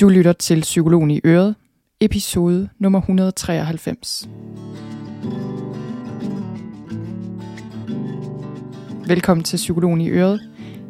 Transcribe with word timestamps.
Du 0.00 0.08
lytter 0.08 0.32
til 0.32 0.60
Psykologen 0.60 1.10
i 1.10 1.20
Øret, 1.24 1.54
episode 2.00 2.68
nummer 2.78 2.98
193. 2.98 4.28
Velkommen 9.06 9.44
til 9.44 9.56
Psykologen 9.56 10.00
i 10.00 10.10
Øret. 10.10 10.40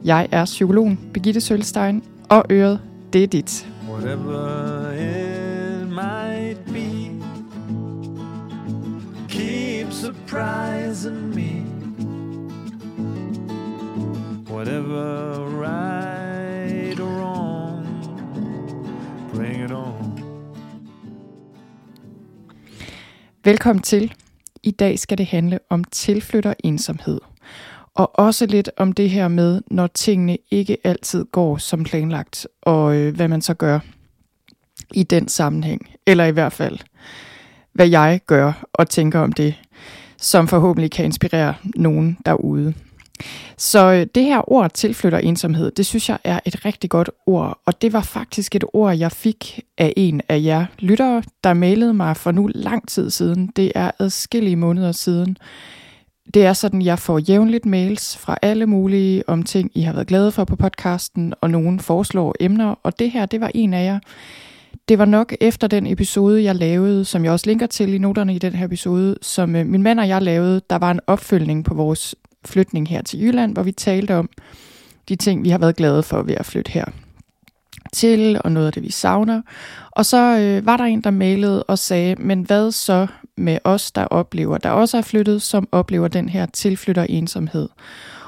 Jeg 0.04 0.28
er 0.32 0.44
psykologen 0.44 1.10
Birgitte 1.14 1.40
Sølstein, 1.40 2.02
og 2.30 2.44
Øret, 2.50 2.80
det 3.12 3.22
er 3.22 3.26
dit. 3.26 3.68
Whatever 3.88 4.90
it 4.92 5.88
might 5.88 6.64
be 6.64 7.10
Keep 9.28 9.92
surprising 9.92 11.34
me 11.34 11.66
Whatever 14.50 15.65
Velkommen 23.46 23.82
til. 23.82 24.14
I 24.62 24.70
dag 24.70 24.98
skal 24.98 25.18
det 25.18 25.26
handle 25.26 25.58
om 25.70 25.84
tilflytter 25.84 26.54
ensomhed. 26.64 27.20
Og 27.94 28.18
også 28.18 28.46
lidt 28.46 28.70
om 28.76 28.92
det 28.92 29.10
her 29.10 29.28
med, 29.28 29.62
når 29.70 29.86
tingene 29.86 30.38
ikke 30.50 30.76
altid 30.84 31.24
går 31.24 31.56
som 31.56 31.84
planlagt, 31.84 32.46
og 32.62 32.96
øh, 32.96 33.14
hvad 33.16 33.28
man 33.28 33.42
så 33.42 33.54
gør 33.54 33.78
i 34.92 35.02
den 35.02 35.28
sammenhæng. 35.28 35.90
Eller 36.06 36.24
i 36.24 36.30
hvert 36.30 36.52
fald, 36.52 36.78
hvad 37.72 37.88
jeg 37.88 38.20
gør 38.26 38.66
og 38.72 38.88
tænker 38.88 39.20
om 39.20 39.32
det, 39.32 39.54
som 40.16 40.48
forhåbentlig 40.48 40.90
kan 40.90 41.04
inspirere 41.04 41.54
nogen 41.76 42.18
derude. 42.26 42.74
Så 43.58 43.92
øh, 43.92 44.06
det 44.14 44.24
her 44.24 44.52
ord 44.52 44.70
tilflytter 44.70 45.18
ensomhed, 45.18 45.70
det 45.70 45.86
synes 45.86 46.08
jeg 46.08 46.18
er 46.24 46.40
et 46.44 46.64
rigtig 46.64 46.90
godt 46.90 47.10
ord, 47.26 47.60
og 47.66 47.82
det 47.82 47.92
var 47.92 48.00
faktisk 48.00 48.54
et 48.54 48.64
ord, 48.72 48.96
jeg 48.96 49.12
fik 49.12 49.60
af 49.78 49.92
en 49.96 50.20
af 50.28 50.40
jer 50.44 50.66
lyttere, 50.78 51.22
der 51.44 51.54
mailede 51.54 51.94
mig 51.94 52.16
for 52.16 52.30
nu 52.30 52.50
lang 52.54 52.88
tid 52.88 53.10
siden. 53.10 53.46
Det 53.56 53.72
er 53.74 53.90
adskillige 53.98 54.56
måneder 54.56 54.92
siden. 54.92 55.36
Det 56.34 56.46
er 56.46 56.52
sådan, 56.52 56.82
jeg 56.82 56.98
får 56.98 57.18
jævnligt 57.18 57.66
mails 57.66 58.16
fra 58.16 58.36
alle 58.42 58.66
mulige 58.66 59.28
om 59.28 59.42
ting, 59.42 59.70
I 59.74 59.80
har 59.80 59.92
været 59.92 60.06
glade 60.06 60.32
for 60.32 60.44
på 60.44 60.56
podcasten, 60.56 61.34
og 61.40 61.50
nogen 61.50 61.80
foreslår 61.80 62.34
emner, 62.40 62.74
og 62.82 62.98
det 62.98 63.10
her, 63.10 63.26
det 63.26 63.40
var 63.40 63.50
en 63.54 63.74
af 63.74 63.84
jer. 63.84 63.98
Det 64.88 64.98
var 64.98 65.04
nok 65.04 65.34
efter 65.40 65.66
den 65.66 65.86
episode, 65.86 66.44
jeg 66.44 66.54
lavede, 66.54 67.04
som 67.04 67.24
jeg 67.24 67.32
også 67.32 67.46
linker 67.46 67.66
til 67.66 67.94
i 67.94 67.98
noterne 67.98 68.34
i 68.34 68.38
den 68.38 68.52
her 68.52 68.66
episode, 68.66 69.16
som 69.22 69.56
øh, 69.56 69.66
min 69.66 69.82
mand 69.82 70.00
og 70.00 70.08
jeg 70.08 70.22
lavede, 70.22 70.60
der 70.70 70.76
var 70.78 70.90
en 70.90 71.00
opfølgning 71.06 71.64
på 71.64 71.74
vores 71.74 72.14
flytning 72.46 72.88
her 72.88 73.02
til 73.02 73.22
Jylland, 73.22 73.52
hvor 73.52 73.62
vi 73.62 73.72
talte 73.72 74.14
om 74.14 74.28
de 75.08 75.16
ting, 75.16 75.44
vi 75.44 75.48
har 75.48 75.58
været 75.58 75.76
glade 75.76 76.02
for 76.02 76.22
ved 76.22 76.34
at 76.34 76.46
flytte 76.46 76.72
her 76.72 76.84
til, 77.92 78.40
og 78.44 78.52
noget 78.52 78.66
af 78.66 78.72
det, 78.72 78.82
vi 78.82 78.90
savner. 78.90 79.42
Og 79.90 80.06
så 80.06 80.38
øh, 80.38 80.66
var 80.66 80.76
der 80.76 80.84
en, 80.84 81.00
der 81.00 81.10
mailede 81.10 81.62
og 81.62 81.78
sagde, 81.78 82.14
men 82.14 82.42
hvad 82.42 82.72
så 82.72 83.06
med 83.36 83.58
os, 83.64 83.92
der 83.92 84.04
oplever, 84.04 84.58
der 84.58 84.70
også 84.70 84.96
er 84.96 85.02
flyttet, 85.02 85.42
som 85.42 85.68
oplever 85.72 86.08
den 86.08 86.28
her 86.28 86.46
tilflytter 86.46 87.06
ensomhed. 87.08 87.68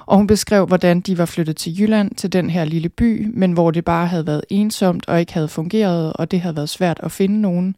Og 0.07 0.17
hun 0.17 0.27
beskrev, 0.27 0.67
hvordan 0.67 1.01
de 1.01 1.19
var 1.19 1.27
flyttet 1.27 1.57
til 1.57 1.81
Jylland, 1.81 2.15
til 2.15 2.33
den 2.33 2.51
her 2.51 2.65
lille 2.65 2.89
by, 2.89 3.31
men 3.35 3.53
hvor 3.53 3.71
det 3.71 3.85
bare 3.85 4.07
havde 4.07 4.27
været 4.27 4.45
ensomt 4.49 5.09
og 5.09 5.21
ikke 5.21 5.35
havde 5.35 5.49
fungeret, 5.49 6.13
og 6.13 6.31
det 6.31 6.41
havde 6.41 6.57
været 6.57 6.69
svært 6.69 7.01
at 7.03 7.13
finde 7.13 7.41
nogen 7.41 7.77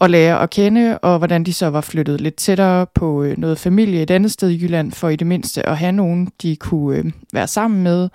at 0.00 0.10
lære 0.10 0.42
at 0.42 0.50
kende, 0.50 0.98
og 0.98 1.18
hvordan 1.18 1.44
de 1.44 1.52
så 1.52 1.66
var 1.66 1.80
flyttet 1.80 2.20
lidt 2.20 2.34
tættere 2.34 2.86
på 2.86 3.22
øh, 3.22 3.38
noget 3.38 3.58
familie 3.58 4.02
et 4.02 4.10
andet 4.10 4.32
sted 4.32 4.50
i 4.50 4.62
Jylland, 4.62 4.92
for 4.92 5.08
i 5.08 5.16
det 5.16 5.26
mindste 5.26 5.68
at 5.68 5.78
have 5.78 5.92
nogen, 5.92 6.32
de 6.42 6.56
kunne 6.56 6.98
øh, 6.98 7.04
være 7.32 7.46
sammen 7.46 7.82
med. 7.82 8.08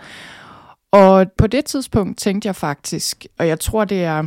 Og 0.91 1.31
på 1.31 1.47
det 1.47 1.65
tidspunkt 1.65 2.17
tænkte 2.17 2.47
jeg 2.47 2.55
faktisk, 2.55 3.25
og 3.39 3.47
jeg 3.47 3.59
tror, 3.59 3.85
det 3.85 4.03
er, 4.03 4.23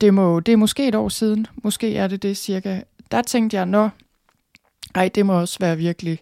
det, 0.00 0.14
må, 0.14 0.40
det 0.40 0.52
er 0.52 0.56
måske 0.56 0.88
et 0.88 0.94
år 0.94 1.08
siden, 1.08 1.46
måske 1.62 1.96
er 1.96 2.06
det 2.06 2.22
det 2.22 2.36
cirka, 2.36 2.80
der 3.10 3.22
tænkte 3.22 3.56
jeg, 3.56 3.66
nå, 3.66 3.88
ej, 4.94 5.10
det 5.14 5.26
må 5.26 5.40
også 5.40 5.56
være 5.60 5.76
virkelig 5.76 6.18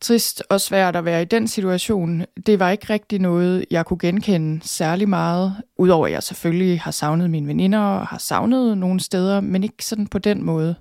trist 0.00 0.42
og 0.50 0.60
svært 0.60 0.96
at 0.96 1.04
være 1.04 1.22
i 1.22 1.24
den 1.24 1.48
situation. 1.48 2.24
Det 2.46 2.60
var 2.60 2.70
ikke 2.70 2.86
rigtig 2.90 3.18
noget, 3.18 3.64
jeg 3.70 3.86
kunne 3.86 3.98
genkende 3.98 4.60
særlig 4.64 5.08
meget, 5.08 5.56
udover 5.78 6.06
at 6.06 6.12
jeg 6.12 6.22
selvfølgelig 6.22 6.80
har 6.80 6.90
savnet 6.90 7.30
mine 7.30 7.46
veninder 7.46 7.78
og 7.78 8.06
har 8.06 8.18
savnet 8.18 8.78
nogle 8.78 9.00
steder, 9.00 9.40
men 9.40 9.64
ikke 9.64 9.84
sådan 9.84 10.06
på 10.06 10.18
den 10.18 10.42
måde. 10.42 10.74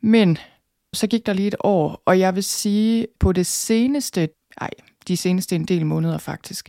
Men 0.00 0.38
så 0.92 1.06
gik 1.06 1.26
der 1.26 1.32
lige 1.32 1.48
et 1.48 1.56
år, 1.60 2.02
og 2.06 2.18
jeg 2.18 2.34
vil 2.34 2.44
sige, 2.44 3.06
på 3.20 3.32
det 3.32 3.46
seneste, 3.46 4.28
ej, 4.60 4.70
de 5.08 5.16
seneste 5.16 5.56
en 5.56 5.64
del 5.64 5.86
måneder 5.86 6.18
faktisk, 6.18 6.68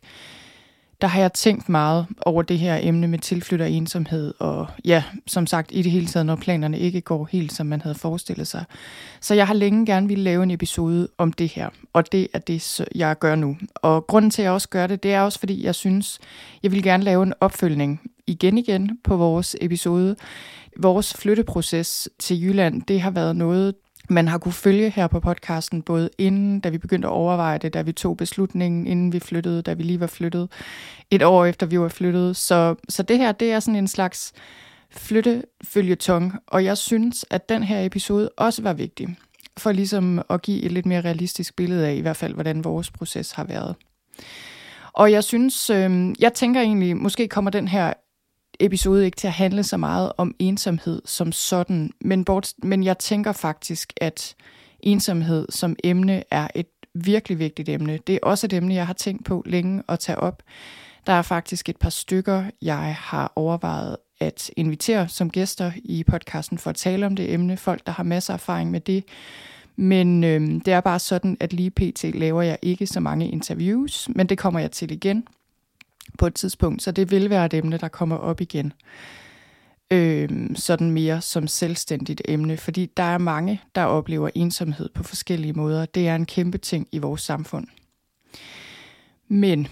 der 1.04 1.10
har 1.10 1.22
jeg 1.22 1.34
tænkt 1.34 1.70
meget 1.70 2.06
over 2.26 2.42
det 2.42 2.60
her 2.60 2.80
emne 2.82 3.08
med 3.08 3.20
tilflytter 3.20 3.66
ensomhed, 3.66 4.34
og 4.40 4.68
ja, 4.86 5.04
som 5.28 5.48
sagt, 5.48 5.72
i 5.74 5.82
det 5.82 5.92
hele 5.92 6.06
taget, 6.06 6.26
når 6.26 6.36
planerne 6.36 6.80
ikke 6.80 7.02
går 7.02 7.30
helt, 7.32 7.54
som 7.54 7.68
man 7.68 7.82
havde 7.82 7.96
forestillet 7.96 8.48
sig. 8.48 8.66
Så 9.22 9.34
jeg 9.34 9.48
har 9.48 9.54
længe 9.54 9.86
gerne 9.86 10.08
ville 10.08 10.24
lave 10.24 10.44
en 10.44 10.52
episode 10.52 11.08
om 11.18 11.34
det 11.34 11.50
her, 11.50 11.70
og 11.94 12.12
det 12.12 12.28
er 12.34 12.40
det, 12.40 12.82
jeg 12.96 13.20
gør 13.20 13.36
nu. 13.36 13.58
Og 13.76 14.08
grunden 14.08 14.32
til, 14.32 14.42
at 14.42 14.44
jeg 14.44 14.52
også 14.52 14.70
gør 14.70 14.88
det, 14.88 15.04
det 15.04 15.14
er 15.14 15.22
også, 15.22 15.40
fordi 15.40 15.66
jeg 15.66 15.76
synes, 15.76 16.20
jeg 16.64 16.72
vil 16.72 16.84
gerne 16.84 17.04
lave 17.04 17.24
en 17.24 17.34
opfølgning 17.42 18.02
igen 18.28 18.58
igen 18.58 18.98
på 19.04 19.18
vores 19.18 19.56
episode. 19.62 20.16
Vores 20.78 21.14
flytteproces 21.14 22.10
til 22.20 22.44
Jylland, 22.44 22.82
det 22.82 23.02
har 23.02 23.12
været 23.12 23.36
noget, 23.36 23.74
man 24.10 24.28
har 24.28 24.38
kunne 24.38 24.54
følge 24.54 24.90
her 24.90 25.08
på 25.08 25.20
podcasten, 25.20 25.82
både 25.82 26.10
inden, 26.18 26.60
da 26.60 26.70
vi 26.70 26.78
begyndte 26.78 27.08
at 27.08 27.12
overveje 27.12 27.58
det, 27.58 27.74
da 27.74 27.82
vi 27.82 27.92
tog 27.92 28.18
beslutningen, 28.18 28.88
inden 28.88 29.14
vi 29.14 29.20
flyttede, 29.20 29.62
da 29.62 29.74
vi 29.74 29.84
lige 29.84 30.00
var 30.00 30.08
flyttet, 30.08 30.50
et 31.12 31.24
år 31.24 31.46
efter 31.46 31.66
vi 31.66 31.80
var 31.80 31.88
flyttet. 31.88 32.38
Så, 32.38 32.76
så 32.90 33.04
det 33.04 33.18
her, 33.18 33.32
det 33.32 33.52
er 33.52 33.60
sådan 33.60 33.76
en 33.76 33.88
slags 33.88 34.34
flyttefølgetong, 34.92 36.34
og 36.48 36.66
jeg 36.66 36.78
synes, 36.78 37.26
at 37.30 37.50
den 37.50 37.64
her 37.64 37.86
episode 37.86 38.30
også 38.38 38.62
var 38.62 38.74
vigtig, 38.74 39.18
for 39.58 39.72
ligesom 39.72 40.22
at 40.30 40.42
give 40.42 40.62
et 40.62 40.72
lidt 40.72 40.86
mere 40.86 41.02
realistisk 41.02 41.56
billede 41.56 41.88
af, 41.88 41.94
i 41.94 42.00
hvert 42.00 42.18
fald, 42.18 42.34
hvordan 42.34 42.64
vores 42.64 42.92
proces 42.92 43.32
har 43.32 43.44
været. 43.44 43.76
Og 44.94 45.12
jeg 45.12 45.24
synes, 45.24 45.70
øh, 45.70 46.14
jeg 46.20 46.34
tænker 46.34 46.62
egentlig, 46.62 46.98
måske 46.98 47.28
kommer 47.28 47.52
den 47.52 47.68
her 47.68 47.94
episode 48.60 49.06
ikke 49.06 49.16
til 49.16 49.28
at 49.28 49.34
handle 49.34 49.64
så 49.64 49.78
meget 49.78 50.12
om 50.18 50.36
ensomhed 50.40 51.02
som 51.06 51.32
sådan, 51.32 51.92
men, 52.02 52.26
bort, 52.26 52.54
men 52.64 52.84
jeg 52.84 52.98
tænker 52.98 53.32
faktisk, 53.32 53.94
at 53.98 54.36
ensomhed 54.80 55.46
som 55.50 55.76
emne 55.84 56.24
er 56.32 56.48
et 56.56 56.68
virkelig 56.96 57.40
vigtigt 57.40 57.70
emne. 57.70 58.00
Det 58.08 58.16
er 58.16 58.20
også 58.24 58.48
et 58.48 58.54
emne, 58.54 58.74
jeg 58.74 58.88
har 58.88 58.94
tænkt 58.94 59.26
på 59.26 59.44
længe 59.46 59.84
at 59.90 60.00
tage 60.00 60.20
op. 60.20 60.44
Der 61.08 61.14
er 61.14 61.22
faktisk 61.22 61.70
et 61.70 61.78
par 61.78 61.90
stykker, 61.90 62.44
jeg 62.62 62.96
har 63.00 63.34
overvejet 63.36 63.98
at 64.20 64.52
invitere 64.58 65.08
som 65.08 65.30
gæster 65.30 65.72
i 65.76 66.04
podcasten 66.04 66.58
for 66.58 66.70
at 66.70 66.76
tale 66.76 67.06
om 67.06 67.16
det 67.16 67.34
emne. 67.34 67.58
Folk, 67.58 67.86
der 67.86 67.92
har 67.92 68.04
masser 68.04 68.34
af 68.34 68.38
erfaring 68.38 68.72
med 68.72 68.80
det. 68.80 69.04
Men 69.76 70.24
øh, 70.24 70.42
det 70.42 70.68
er 70.68 70.82
bare 70.82 71.00
sådan, 71.00 71.38
at 71.40 71.54
lige 71.54 71.72
pt. 71.72 72.04
laver 72.04 72.42
jeg 72.42 72.58
ikke 72.62 72.88
så 72.88 73.00
mange 73.00 73.30
interviews, 73.30 74.10
men 74.16 74.28
det 74.28 74.38
kommer 74.38 74.60
jeg 74.60 74.72
til 74.72 74.92
igen 74.92 75.28
på 76.20 76.28
et 76.28 76.36
tidspunkt, 76.36 76.84
så 76.84 76.92
det 76.92 77.12
vil 77.12 77.30
være 77.30 77.46
et 77.46 77.54
emne, 77.54 77.78
der 77.78 77.88
kommer 77.88 78.16
op 78.16 78.42
igen. 78.42 78.74
Øh, 79.92 80.30
sådan 80.56 80.92
mere 80.92 81.22
som 81.22 81.48
selvstændigt 81.48 82.22
emne, 82.26 82.58
fordi 82.58 82.86
der 82.98 83.04
er 83.04 83.18
mange, 83.18 83.62
der 83.76 83.84
oplever 83.84 84.30
ensomhed 84.36 84.90
på 84.90 85.04
forskellige 85.04 85.54
måder. 85.54 85.86
Det 85.86 86.08
er 86.08 86.16
en 86.16 86.26
kæmpe 86.26 86.58
ting 86.58 86.88
i 86.92 86.98
vores 86.98 87.22
samfund. 87.22 87.68
Men 89.28 89.68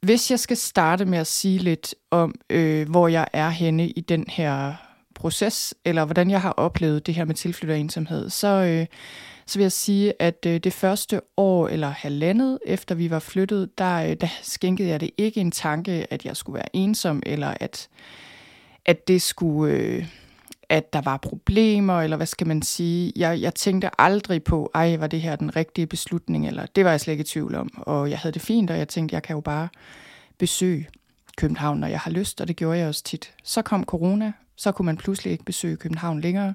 hvis 0.00 0.30
jeg 0.30 0.40
skal 0.40 0.56
starte 0.56 1.04
med 1.04 1.18
at 1.18 1.26
sige 1.26 1.58
lidt 1.58 1.94
om, 2.10 2.34
øh, 2.50 2.88
hvor 2.88 3.08
jeg 3.08 3.26
er 3.32 3.48
henne 3.48 3.88
i 3.88 4.00
den 4.00 4.24
her 4.28 4.74
proces, 5.18 5.74
eller 5.84 6.04
hvordan 6.04 6.30
jeg 6.30 6.40
har 6.42 6.50
oplevet 6.50 7.06
det 7.06 7.14
her 7.14 7.24
med 7.24 7.34
tilflytter 7.34 7.74
ensomhed, 7.74 8.30
så, 8.30 8.48
øh, 8.48 8.86
så 9.46 9.58
vil 9.58 9.64
jeg 9.64 9.72
sige, 9.72 10.12
at 10.18 10.46
øh, 10.46 10.60
det 10.60 10.72
første 10.72 11.20
år 11.36 11.68
eller 11.68 11.88
halvandet 11.88 12.58
efter 12.66 12.94
vi 12.94 13.10
var 13.10 13.18
flyttet, 13.18 13.78
der, 13.78 13.96
øh, 13.96 14.16
der 14.20 14.28
skænkede 14.42 14.88
jeg 14.88 15.00
det 15.00 15.10
ikke 15.18 15.40
en 15.40 15.50
tanke, 15.50 16.06
at 16.10 16.24
jeg 16.24 16.36
skulle 16.36 16.54
være 16.54 16.76
ensom, 16.76 17.22
eller 17.26 17.54
at, 17.60 17.88
at 18.84 19.08
det 19.08 19.22
skulle... 19.22 19.74
Øh, 19.74 20.06
at 20.70 20.92
der 20.92 21.00
var 21.00 21.16
problemer, 21.16 22.00
eller 22.02 22.16
hvad 22.16 22.26
skal 22.26 22.46
man 22.46 22.62
sige. 22.62 23.12
Jeg, 23.16 23.40
jeg 23.40 23.54
tænkte 23.54 24.00
aldrig 24.00 24.44
på, 24.44 24.70
ej, 24.74 24.96
var 24.96 25.06
det 25.06 25.20
her 25.20 25.36
den 25.36 25.56
rigtige 25.56 25.86
beslutning, 25.86 26.46
eller 26.46 26.66
det 26.66 26.84
var 26.84 26.90
jeg 26.90 27.00
slet 27.00 27.12
ikke 27.12 27.22
i 27.22 27.24
tvivl 27.24 27.54
om. 27.54 27.70
Og 27.76 28.10
jeg 28.10 28.18
havde 28.18 28.32
det 28.32 28.42
fint, 28.42 28.70
og 28.70 28.78
jeg 28.78 28.88
tænkte, 28.88 29.14
jeg 29.14 29.22
kan 29.22 29.34
jo 29.34 29.40
bare 29.40 29.68
besøge 30.38 30.88
København, 31.36 31.78
når 31.78 31.86
jeg 31.86 32.00
har 32.00 32.10
lyst, 32.10 32.40
og 32.40 32.48
det 32.48 32.56
gjorde 32.56 32.78
jeg 32.78 32.88
også 32.88 33.04
tit. 33.04 33.32
Så 33.42 33.62
kom 33.62 33.84
corona, 33.84 34.32
så 34.58 34.72
kunne 34.72 34.86
man 34.86 34.96
pludselig 34.96 35.32
ikke 35.32 35.44
besøge 35.44 35.76
København 35.76 36.20
længere, 36.20 36.54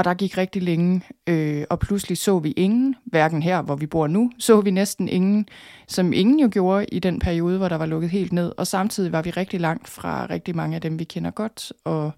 og 0.00 0.04
der 0.04 0.14
gik 0.14 0.38
rigtig 0.38 0.62
længe, 0.62 1.02
øh, 1.26 1.64
og 1.70 1.78
pludselig 1.78 2.18
så 2.18 2.38
vi 2.38 2.50
ingen, 2.50 2.96
hverken 3.04 3.42
her, 3.42 3.62
hvor 3.62 3.76
vi 3.76 3.86
bor 3.86 4.06
nu, 4.06 4.30
så 4.38 4.60
vi 4.60 4.70
næsten 4.70 5.08
ingen, 5.08 5.48
som 5.88 6.12
ingen 6.12 6.40
jo 6.40 6.48
gjorde 6.52 6.84
i 6.84 6.98
den 6.98 7.18
periode, 7.18 7.58
hvor 7.58 7.68
der 7.68 7.76
var 7.76 7.86
lukket 7.86 8.10
helt 8.10 8.32
ned. 8.32 8.52
Og 8.56 8.66
samtidig 8.66 9.12
var 9.12 9.22
vi 9.22 9.30
rigtig 9.30 9.60
langt 9.60 9.88
fra 9.88 10.26
rigtig 10.30 10.56
mange 10.56 10.74
af 10.74 10.80
dem, 10.80 10.98
vi 10.98 11.04
kender 11.04 11.30
godt, 11.30 11.72
og 11.84 12.12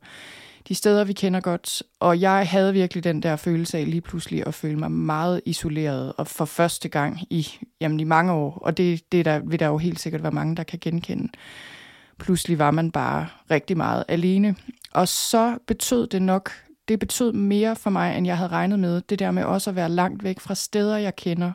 de 0.69 0.74
steder, 0.74 1.04
vi 1.04 1.12
kender 1.12 1.40
godt. 1.40 1.82
Og 2.00 2.20
jeg 2.20 2.48
havde 2.48 2.72
virkelig 2.72 3.04
den 3.04 3.22
der 3.22 3.36
følelse 3.36 3.78
af 3.78 3.90
lige 3.90 4.00
pludselig 4.00 4.46
at 4.46 4.54
føle 4.54 4.78
mig 4.78 4.90
meget 4.90 5.40
isoleret, 5.46 6.12
og 6.16 6.26
for 6.26 6.44
første 6.44 6.88
gang 6.88 7.20
i, 7.30 7.48
jamen, 7.80 8.00
i 8.00 8.04
mange 8.04 8.32
år. 8.32 8.58
Og 8.58 8.76
det, 8.76 9.12
det 9.12 9.24
der, 9.24 9.38
vil 9.38 9.60
der 9.60 9.66
jo 9.66 9.78
helt 9.78 10.00
sikkert 10.00 10.22
være 10.22 10.32
mange, 10.32 10.56
der 10.56 10.62
kan 10.62 10.78
genkende 10.82 11.28
pludselig 12.22 12.58
var 12.58 12.70
man 12.70 12.90
bare 12.90 13.28
rigtig 13.50 13.76
meget 13.76 14.04
alene. 14.08 14.56
Og 14.92 15.08
så 15.08 15.58
betød 15.66 16.06
det 16.06 16.22
nok, 16.22 16.50
det 16.88 16.98
betød 16.98 17.32
mere 17.32 17.76
for 17.76 17.90
mig, 17.90 18.19
end 18.19 18.26
jeg 18.26 18.36
havde 18.36 18.50
regnet 18.50 18.78
med, 18.78 19.00
det 19.00 19.19
der 19.19 19.30
med 19.30 19.44
også 19.44 19.70
at 19.70 19.76
være 19.76 19.88
langt 19.88 20.24
væk 20.24 20.40
fra 20.40 20.54
steder, 20.54 20.96
jeg 20.96 21.16
kender. 21.16 21.52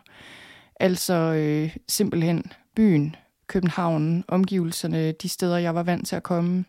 Altså 0.79 1.13
øh, 1.13 1.75
simpelthen 1.87 2.51
byen, 2.75 3.15
København, 3.47 4.23
omgivelserne, 4.27 5.11
de 5.11 5.29
steder, 5.29 5.57
jeg 5.57 5.75
var 5.75 5.83
vant 5.83 6.07
til 6.07 6.15
at 6.15 6.23
komme. 6.23 6.65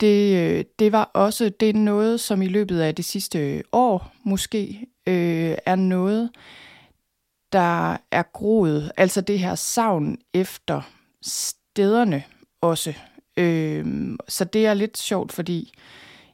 Det, 0.00 0.36
øh, 0.36 0.64
det 0.78 0.92
var 0.92 1.04
også 1.04 1.48
det 1.60 1.68
er 1.68 1.74
noget, 1.74 2.20
som 2.20 2.42
i 2.42 2.48
løbet 2.48 2.80
af 2.80 2.94
det 2.94 3.04
sidste 3.04 3.62
år 3.72 4.12
måske 4.24 4.86
øh, 5.06 5.56
er 5.66 5.76
noget, 5.76 6.30
der 7.52 7.96
er 8.10 8.22
groet. 8.32 8.92
Altså 8.96 9.20
det 9.20 9.38
her 9.38 9.54
savn 9.54 10.18
efter 10.34 10.82
stederne 11.70 12.22
også. 12.60 12.94
Øh, 13.36 14.16
så 14.28 14.44
det 14.44 14.66
er 14.66 14.74
lidt 14.74 14.98
sjovt, 14.98 15.32
fordi 15.32 15.72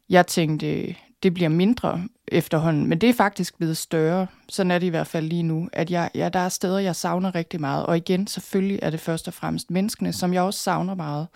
jeg 0.09 0.27
tænkte, 0.27 0.94
det 1.23 1.35
bliver 1.35 1.49
mindre 1.49 2.09
efterhånden, 2.29 2.87
men 2.87 2.99
det 2.99 3.09
er 3.09 3.15
faktisk 3.15 3.59
blevet 3.59 3.77
større. 3.77 4.27
Sådan 4.49 4.71
er 4.71 4.79
det 4.79 4.87
i 4.87 4.91
hvert 4.91 5.06
fald 5.06 5.27
lige 5.27 5.43
nu, 5.43 5.69
at 5.73 5.91
jeg, 5.91 6.11
ja, 6.15 6.29
der 6.29 6.38
er 6.38 6.49
steder, 6.49 6.79
jeg 6.79 6.97
savner 6.97 7.35
rigtig 7.35 7.61
meget. 7.61 7.87
Og 7.87 7.97
igen, 7.97 8.27
selvfølgelig 8.27 8.79
er 8.83 8.91
det 8.91 9.00
først 9.00 9.29
og 9.29 9.35
fremmest 9.35 9.71
menneskene, 9.71 10.12
som 10.12 10.35
jeg 10.35 10.43
også 10.43 10.61
savner 10.61 10.94
meget. 10.94 11.27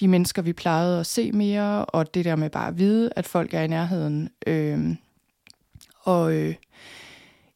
De 0.00 0.08
mennesker, 0.08 0.42
vi 0.42 0.52
plejede 0.52 1.00
at 1.00 1.06
se 1.06 1.32
mere, 1.32 1.84
og 1.84 2.14
det 2.14 2.24
der 2.24 2.36
med 2.36 2.50
bare 2.50 2.68
at 2.68 2.78
vide, 2.78 3.10
at 3.16 3.26
folk 3.26 3.54
er 3.54 3.62
i 3.62 3.66
nærheden. 3.66 4.30
Øh, 4.46 4.96
og 6.00 6.32
øh, 6.32 6.54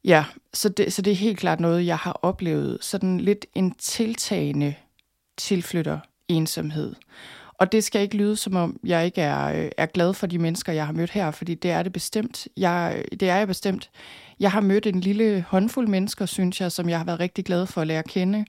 ja, 0.05 0.25
så 0.53 0.69
det, 0.69 0.93
så 0.93 1.03
det 1.03 1.11
er 1.11 1.17
helt 1.17 1.39
klart 1.39 1.61
noget, 1.61 1.87
jeg 1.87 1.99
har 1.99 2.19
oplevet. 2.23 2.79
Sådan 2.81 3.21
lidt 3.21 3.47
en 3.55 3.75
tiltagende 3.75 4.75
tilflytter 5.37 5.99
ensomhed. 6.29 6.95
Og 7.59 7.73
det 7.73 7.85
skal 7.85 8.03
ikke 8.03 8.17
lyde, 8.17 8.37
som 8.37 8.57
om 8.57 8.81
jeg 8.85 9.05
ikke 9.05 9.21
er, 9.21 9.65
øh, 9.65 9.71
er 9.77 9.87
glad 9.87 10.15
for 10.15 10.27
de 10.27 10.39
mennesker, 10.39 10.73
jeg 10.73 10.87
har 10.87 10.93
mødt 10.93 11.11
her, 11.11 11.31
fordi 11.31 11.55
det 11.55 11.71
er 11.71 11.83
det 11.83 11.93
bestemt. 11.93 12.49
Jeg, 12.57 13.05
det 13.11 13.23
er 13.23 13.37
jeg 13.37 13.47
bestemt. 13.47 13.91
Jeg 14.41 14.51
har 14.53 14.61
mødt 14.61 14.87
en 14.87 15.01
lille 15.01 15.45
håndfuld 15.49 15.89
mennesker, 15.89 16.27
synes 16.27 16.61
jeg, 16.61 16.73
som 16.73 16.89
jeg 16.89 16.99
har 16.99 17.05
været 17.05 17.21
rigtig 17.21 17.45
glad 17.45 17.67
for 17.67 17.81
at 17.81 17.87
lære 17.87 17.99
at 17.99 18.09
kende. 18.09 18.45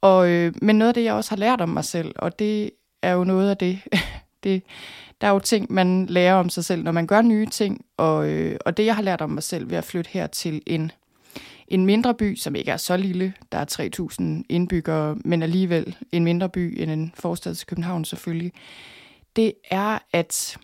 Og, 0.00 0.28
øh, 0.28 0.52
men 0.62 0.78
noget 0.78 0.88
af 0.88 0.94
det, 0.94 1.04
jeg 1.04 1.14
også 1.14 1.30
har 1.30 1.36
lært 1.36 1.60
om 1.60 1.68
mig 1.68 1.84
selv, 1.84 2.14
og 2.16 2.38
det 2.38 2.70
er 3.02 3.12
jo 3.12 3.24
noget 3.24 3.50
af 3.50 3.56
det, 3.56 3.80
det 4.44 4.62
der 5.20 5.26
er 5.26 5.30
jo 5.30 5.38
ting, 5.38 5.72
man 5.72 6.06
lærer 6.06 6.34
om 6.34 6.48
sig 6.48 6.64
selv, 6.64 6.82
når 6.82 6.92
man 6.92 7.06
gør 7.06 7.22
nye 7.22 7.46
ting, 7.46 7.84
og, 7.96 8.28
øh, 8.28 8.56
og 8.66 8.76
det, 8.76 8.86
jeg 8.86 8.96
har 8.96 9.02
lært 9.02 9.20
om 9.20 9.30
mig 9.30 9.42
selv 9.42 9.70
ved 9.70 9.78
at 9.78 9.84
flytte 9.84 10.10
her 10.10 10.26
til 10.26 10.62
en 10.66 10.92
en 11.68 11.86
mindre 11.86 12.14
by, 12.14 12.36
som 12.36 12.54
ikke 12.54 12.70
er 12.70 12.76
så 12.76 12.96
lille, 12.96 13.34
der 13.52 13.58
er 13.58 14.38
3.000 14.40 14.44
indbyggere, 14.48 15.16
men 15.24 15.42
alligevel 15.42 15.96
en 16.12 16.24
mindre 16.24 16.48
by 16.48 16.82
end 16.82 16.90
en 16.90 17.12
forstad 17.14 17.54
til 17.54 17.66
København 17.66 18.04
selvfølgelig, 18.04 18.52
det 19.36 19.52
er, 19.70 19.98
at 20.12 20.58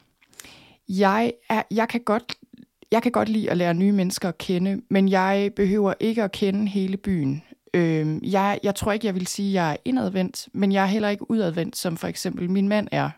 jeg, 0.88 1.32
er, 1.48 1.62
jeg, 1.70 1.88
kan 1.88 2.00
godt, 2.00 2.34
jeg 2.90 3.02
kan 3.02 3.12
godt 3.12 3.28
lide 3.28 3.50
at 3.50 3.56
lære 3.56 3.74
nye 3.74 3.92
mennesker 3.92 4.28
at 4.28 4.38
kende, 4.38 4.80
men 4.90 5.08
jeg 5.08 5.50
behøver 5.56 5.94
ikke 6.00 6.22
at 6.22 6.32
kende 6.32 6.68
hele 6.68 6.96
byen. 6.96 7.42
Øh, 7.74 8.32
jeg, 8.32 8.58
jeg 8.62 8.74
tror 8.74 8.92
ikke, 8.92 9.06
jeg 9.06 9.14
vil 9.14 9.26
sige, 9.26 9.48
at 9.48 9.54
jeg 9.54 9.72
er 9.72 9.76
indadvendt, 9.84 10.48
men 10.52 10.72
jeg 10.72 10.82
er 10.82 10.86
heller 10.86 11.08
ikke 11.08 11.30
udadvendt, 11.30 11.76
som 11.76 11.96
for 11.96 12.08
eksempel 12.08 12.50
min 12.50 12.68
mand 12.68 12.88
er. 12.92 13.10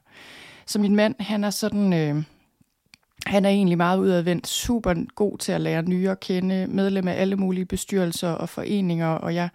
Så 0.67 0.79
min 0.79 0.97
mand, 0.97 1.15
han 1.21 1.45
er 1.45 1.51
sådan... 1.51 1.93
Øh, 1.93 2.23
han 3.27 3.45
er 3.45 3.51
egentlig 3.51 3.77
meget 3.77 3.99
udadvendt, 3.99 4.47
super 4.47 4.95
god 5.15 5.39
til 5.39 5.53
at 5.53 5.61
lære 5.61 5.83
nye 5.83 6.11
at 6.11 6.21
kende, 6.21 6.67
medlem 6.67 7.09
af 7.09 7.21
alle 7.21 7.37
mulige 7.37 7.65
bestyrelser 7.65 8.29
og 8.29 8.49
foreninger, 8.49 9.09
og 9.09 9.35
jeg 9.35 9.49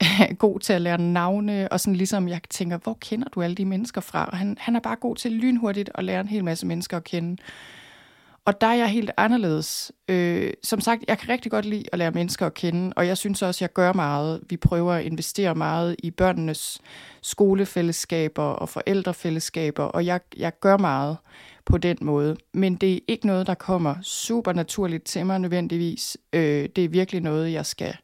er 0.00 0.34
god 0.44 0.60
til 0.60 0.72
at 0.72 0.80
lære 0.80 0.98
navne, 0.98 1.68
og 1.72 1.80
sådan 1.80 1.96
ligesom 1.96 2.28
jeg 2.28 2.40
tænker, 2.50 2.78
hvor 2.78 2.98
kender 3.00 3.28
du 3.28 3.42
alle 3.42 3.56
de 3.56 3.64
mennesker 3.64 4.00
fra? 4.00 4.24
Og 4.24 4.36
han, 4.36 4.56
han 4.60 4.76
er 4.76 4.80
bare 4.80 4.96
god 4.96 5.16
til 5.16 5.32
lynhurtigt 5.32 5.90
at 5.94 6.04
lære 6.04 6.20
en 6.20 6.28
hel 6.28 6.44
masse 6.44 6.66
mennesker 6.66 6.96
at 6.96 7.04
kende. 7.04 7.36
Og 8.46 8.60
der 8.60 8.66
er 8.66 8.74
jeg 8.74 8.88
helt 8.88 9.10
anderledes. 9.16 9.92
Øh, 10.08 10.52
som 10.62 10.80
sagt, 10.80 11.04
jeg 11.08 11.18
kan 11.18 11.28
rigtig 11.28 11.50
godt 11.50 11.64
lide 11.64 11.84
at 11.92 11.98
lære 11.98 12.10
mennesker 12.10 12.46
at 12.46 12.54
kende, 12.54 12.92
og 12.96 13.06
jeg 13.06 13.18
synes 13.18 13.42
også, 13.42 13.58
at 13.58 13.62
jeg 13.62 13.72
gør 13.72 13.92
meget. 13.92 14.40
Vi 14.48 14.56
prøver 14.56 14.92
at 14.92 15.04
investere 15.04 15.54
meget 15.54 15.96
i 15.98 16.10
børnenes 16.10 16.78
skolefællesskaber 17.22 18.42
og 18.42 18.68
forældrefællesskaber, 18.68 19.84
og 19.84 20.06
jeg, 20.06 20.20
jeg 20.36 20.60
gør 20.60 20.76
meget 20.76 21.16
på 21.64 21.78
den 21.78 21.96
måde. 22.00 22.36
Men 22.54 22.74
det 22.74 22.94
er 22.94 22.98
ikke 23.08 23.26
noget, 23.26 23.46
der 23.46 23.54
kommer 23.54 23.94
super 24.02 24.52
naturligt 24.52 25.04
til 25.04 25.26
mig 25.26 25.38
nødvendigvis. 25.38 26.16
Øh, 26.32 26.68
det 26.76 26.84
er 26.84 26.88
virkelig 26.88 27.20
noget, 27.20 27.52
jeg 27.52 27.66
skal 27.66 27.96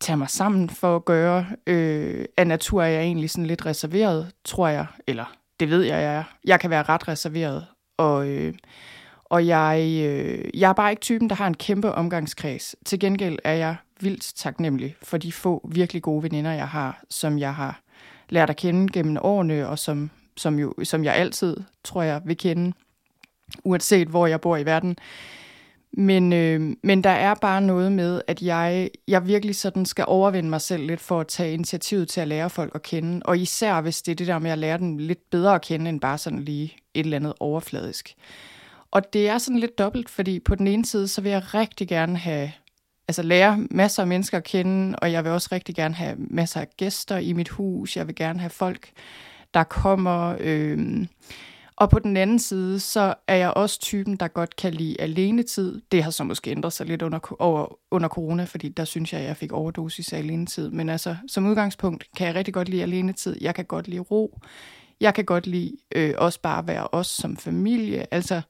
tage 0.00 0.16
mig 0.16 0.30
sammen 0.30 0.70
for 0.70 0.96
at 0.96 1.04
gøre. 1.04 1.46
Øh, 1.66 2.24
af 2.36 2.46
natur 2.46 2.82
er 2.82 2.86
jeg 2.88 3.02
egentlig 3.02 3.30
sådan 3.30 3.46
lidt 3.46 3.66
reserveret, 3.66 4.32
tror 4.44 4.68
jeg. 4.68 4.86
Eller 5.06 5.36
det 5.60 5.70
ved 5.70 5.82
jeg, 5.82 6.02
jeg 6.02 6.14
er. 6.14 6.24
Jeg 6.44 6.60
kan 6.60 6.70
være 6.70 6.82
ret 6.82 7.08
reserveret. 7.08 7.66
Og, 7.98 8.28
øh, 8.28 8.54
og 9.30 9.46
jeg, 9.46 10.00
øh, 10.04 10.44
jeg 10.54 10.68
er 10.68 10.72
bare 10.72 10.90
ikke 10.90 11.00
typen, 11.00 11.30
der 11.30 11.36
har 11.36 11.46
en 11.46 11.54
kæmpe 11.54 11.92
omgangskreds. 11.92 12.76
Til 12.86 12.98
gengæld 12.98 13.38
er 13.44 13.52
jeg 13.52 13.76
vildt 14.00 14.32
taknemmelig 14.36 14.94
for 15.02 15.16
de 15.16 15.32
få 15.32 15.68
virkelig 15.72 16.02
gode 16.02 16.22
veninder, 16.22 16.52
jeg 16.52 16.68
har, 16.68 17.02
som 17.10 17.38
jeg 17.38 17.54
har 17.54 17.80
lært 18.28 18.50
at 18.50 18.56
kende 18.56 18.92
gennem 18.92 19.16
årene, 19.20 19.68
og 19.68 19.78
som 19.78 20.10
som, 20.40 20.58
jo, 20.58 20.74
som 20.84 21.04
jeg 21.04 21.14
altid, 21.14 21.56
tror 21.84 22.02
jeg, 22.02 22.20
vil 22.24 22.36
kende, 22.36 22.72
uanset 23.64 24.08
hvor 24.08 24.26
jeg 24.26 24.40
bor 24.40 24.56
i 24.56 24.64
verden. 24.64 24.96
Men, 25.92 26.32
øh, 26.32 26.76
men 26.82 27.04
der 27.04 27.10
er 27.10 27.34
bare 27.34 27.60
noget 27.60 27.92
med, 27.92 28.22
at 28.26 28.42
jeg, 28.42 28.90
jeg 29.08 29.26
virkelig 29.26 29.56
sådan 29.56 29.86
skal 29.86 30.04
overvinde 30.08 30.50
mig 30.50 30.60
selv 30.60 30.86
lidt 30.86 31.00
for 31.00 31.20
at 31.20 31.26
tage 31.26 31.52
initiativet 31.54 32.08
til 32.08 32.20
at 32.20 32.28
lære 32.28 32.50
folk 32.50 32.74
at 32.74 32.82
kende. 32.82 33.20
Og 33.24 33.38
især 33.38 33.80
hvis 33.80 34.02
det 34.02 34.12
er 34.12 34.16
det 34.16 34.26
der 34.26 34.38
med 34.38 34.50
at 34.50 34.58
lære 34.58 34.78
dem 34.78 34.98
lidt 34.98 35.30
bedre 35.30 35.54
at 35.54 35.62
kende, 35.62 35.88
end 35.88 36.00
bare 36.00 36.18
sådan 36.18 36.38
lige 36.38 36.76
et 36.94 37.04
eller 37.04 37.16
andet 37.16 37.34
overfladisk. 37.40 38.14
Og 38.90 39.12
det 39.12 39.28
er 39.28 39.38
sådan 39.38 39.58
lidt 39.58 39.78
dobbelt, 39.78 40.10
fordi 40.10 40.40
på 40.40 40.54
den 40.54 40.66
ene 40.66 40.84
side, 40.84 41.08
så 41.08 41.20
vil 41.20 41.32
jeg 41.32 41.54
rigtig 41.54 41.88
gerne 41.88 42.16
have, 42.16 42.52
altså 43.08 43.22
lære 43.22 43.66
masser 43.70 44.02
af 44.02 44.06
mennesker 44.06 44.38
at 44.38 44.44
kende, 44.44 44.98
og 44.98 45.12
jeg 45.12 45.24
vil 45.24 45.32
også 45.32 45.48
rigtig 45.52 45.74
gerne 45.74 45.94
have 45.94 46.16
masser 46.18 46.60
af 46.60 46.68
gæster 46.76 47.16
i 47.16 47.32
mit 47.32 47.48
hus. 47.48 47.96
Jeg 47.96 48.06
vil 48.06 48.14
gerne 48.14 48.40
have 48.40 48.50
folk, 48.50 48.90
der 49.54 49.62
kommer. 49.62 50.36
Øh, 50.40 51.06
og 51.80 51.90
på 51.90 51.98
den 51.98 52.16
anden 52.16 52.38
side, 52.38 52.80
så 52.80 53.14
er 53.28 53.36
jeg 53.36 53.50
også 53.50 53.80
typen, 53.80 54.16
der 54.16 54.28
godt 54.28 54.56
kan 54.56 54.74
lide 54.74 55.00
alenetid. 55.00 55.80
Det 55.92 56.02
har 56.02 56.10
så 56.10 56.24
måske 56.24 56.50
ændret 56.50 56.72
sig 56.72 56.86
lidt 56.86 57.02
under, 57.02 57.36
over, 57.38 57.78
under 57.90 58.08
corona, 58.08 58.44
fordi 58.44 58.68
der 58.68 58.84
synes 58.84 59.12
jeg, 59.12 59.20
at 59.20 59.26
jeg 59.26 59.36
fik 59.36 59.52
overdosis 59.52 60.12
af 60.12 60.18
alenetid. 60.18 60.70
Men 60.70 60.88
altså, 60.88 61.16
som 61.28 61.46
udgangspunkt 61.46 62.06
kan 62.16 62.26
jeg 62.26 62.34
rigtig 62.34 62.54
godt 62.54 62.68
lide 62.68 62.82
alenetid. 62.82 63.36
Jeg 63.40 63.54
kan 63.54 63.64
godt 63.64 63.88
lide 63.88 64.00
ro. 64.00 64.38
Jeg 65.00 65.14
kan 65.14 65.24
godt 65.24 65.46
lide 65.46 65.76
øh, 65.94 66.14
også 66.18 66.40
bare 66.40 66.66
være 66.66 66.88
os 66.92 67.06
som 67.06 67.36
familie. 67.36 68.14
Altså, 68.14 68.42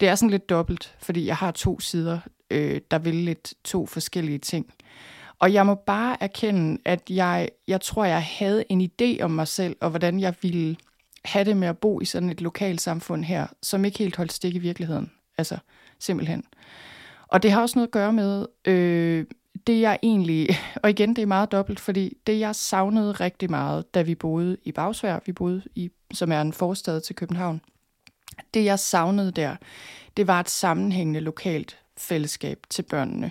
det 0.00 0.08
er 0.08 0.14
sådan 0.14 0.30
lidt 0.30 0.48
dobbelt, 0.48 0.96
fordi 0.98 1.26
jeg 1.26 1.36
har 1.36 1.50
to 1.50 1.80
sider, 1.80 2.18
øh, 2.50 2.80
der 2.90 2.98
vil 2.98 3.14
lidt 3.14 3.54
to 3.64 3.86
forskellige 3.86 4.38
ting. 4.38 4.66
Og 5.38 5.52
jeg 5.52 5.66
må 5.66 5.74
bare 5.74 6.16
erkende, 6.20 6.78
at 6.84 7.10
jeg, 7.10 7.48
jeg 7.68 7.80
tror, 7.80 8.04
jeg 8.04 8.22
havde 8.22 8.64
en 8.68 8.90
idé 8.90 9.22
om 9.22 9.30
mig 9.30 9.48
selv, 9.48 9.76
og 9.80 9.90
hvordan 9.90 10.20
jeg 10.20 10.34
ville 10.42 10.76
have 11.24 11.44
det 11.44 11.56
med 11.56 11.68
at 11.68 11.78
bo 11.78 12.00
i 12.00 12.04
sådan 12.04 12.30
et 12.30 12.40
lokalsamfund 12.40 13.24
her, 13.24 13.46
som 13.62 13.84
ikke 13.84 13.98
helt 13.98 14.16
holdt 14.16 14.32
stik 14.32 14.54
i 14.54 14.58
virkeligheden. 14.58 15.10
Altså, 15.38 15.58
simpelthen. 15.98 16.44
Og 17.28 17.42
det 17.42 17.52
har 17.52 17.60
også 17.60 17.78
noget 17.78 17.86
at 17.86 17.92
gøre 17.92 18.12
med, 18.12 18.46
øh, 18.64 19.24
det 19.66 19.80
jeg 19.80 19.98
egentlig, 20.02 20.48
og 20.82 20.90
igen, 20.90 21.16
det 21.16 21.22
er 21.22 21.26
meget 21.26 21.52
dobbelt, 21.52 21.80
fordi 21.80 22.16
det 22.26 22.40
jeg 22.40 22.54
savnede 22.54 23.12
rigtig 23.12 23.50
meget, 23.50 23.94
da 23.94 24.02
vi 24.02 24.14
boede 24.14 24.56
i 24.64 24.72
Bagsvær, 24.72 25.18
vi 25.26 25.32
boede 25.32 25.62
i, 25.74 25.90
som 26.14 26.32
er 26.32 26.40
en 26.40 26.52
forstad 26.52 27.00
til 27.00 27.16
København, 27.16 27.60
det 28.54 28.64
jeg 28.64 28.78
savnede 28.78 29.32
der, 29.32 29.56
det 30.16 30.26
var 30.26 30.40
et 30.40 30.50
sammenhængende 30.50 31.20
lokalt 31.20 31.78
fællesskab 31.96 32.58
til 32.70 32.82
børnene, 32.82 33.30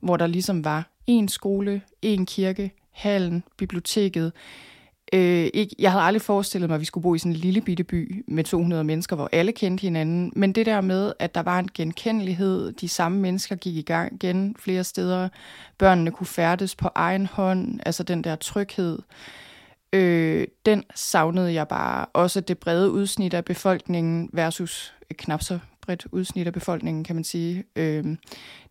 hvor 0.00 0.16
der 0.16 0.26
ligesom 0.26 0.64
var 0.64 0.90
en 1.06 1.28
skole, 1.28 1.82
en 2.02 2.26
kirke, 2.26 2.72
hallen, 2.90 3.44
biblioteket. 3.56 4.32
Øh, 5.12 5.50
ikke, 5.54 5.76
jeg 5.78 5.90
havde 5.90 6.04
aldrig 6.04 6.22
forestillet 6.22 6.70
mig, 6.70 6.74
at 6.74 6.80
vi 6.80 6.84
skulle 6.84 7.02
bo 7.02 7.14
i 7.14 7.18
sådan 7.18 7.32
en 7.32 7.38
lille 7.38 7.60
bitte 7.60 7.84
by 7.84 8.24
med 8.28 8.44
200 8.44 8.84
mennesker, 8.84 9.16
hvor 9.16 9.28
alle 9.32 9.52
kendte 9.52 9.82
hinanden. 9.82 10.32
Men 10.36 10.52
det 10.52 10.66
der 10.66 10.80
med, 10.80 11.12
at 11.18 11.34
der 11.34 11.42
var 11.42 11.58
en 11.58 11.68
genkendelighed, 11.74 12.72
de 12.72 12.88
samme 12.88 13.18
mennesker 13.18 13.56
gik 13.56 13.76
i 13.76 13.82
gang 13.82 14.14
igen 14.14 14.56
flere 14.58 14.84
steder, 14.84 15.28
børnene 15.78 16.10
kunne 16.10 16.26
færdes 16.26 16.76
på 16.76 16.88
egen 16.94 17.26
hånd, 17.26 17.80
altså 17.86 18.02
den 18.02 18.24
der 18.24 18.36
tryghed, 18.36 18.98
øh, 19.92 20.46
den 20.66 20.84
savnede 20.94 21.54
jeg 21.54 21.68
bare. 21.68 22.06
Også 22.06 22.40
det 22.40 22.58
brede 22.58 22.90
udsnit 22.90 23.34
af 23.34 23.44
befolkningen 23.44 24.30
versus 24.32 24.94
knap 25.18 25.42
så 25.42 25.58
bredt 25.90 26.06
udsnit 26.12 26.46
af 26.46 26.52
befolkningen, 26.52 27.04
kan 27.04 27.16
man 27.16 27.24
sige. 27.24 27.64
Øh, 27.76 28.16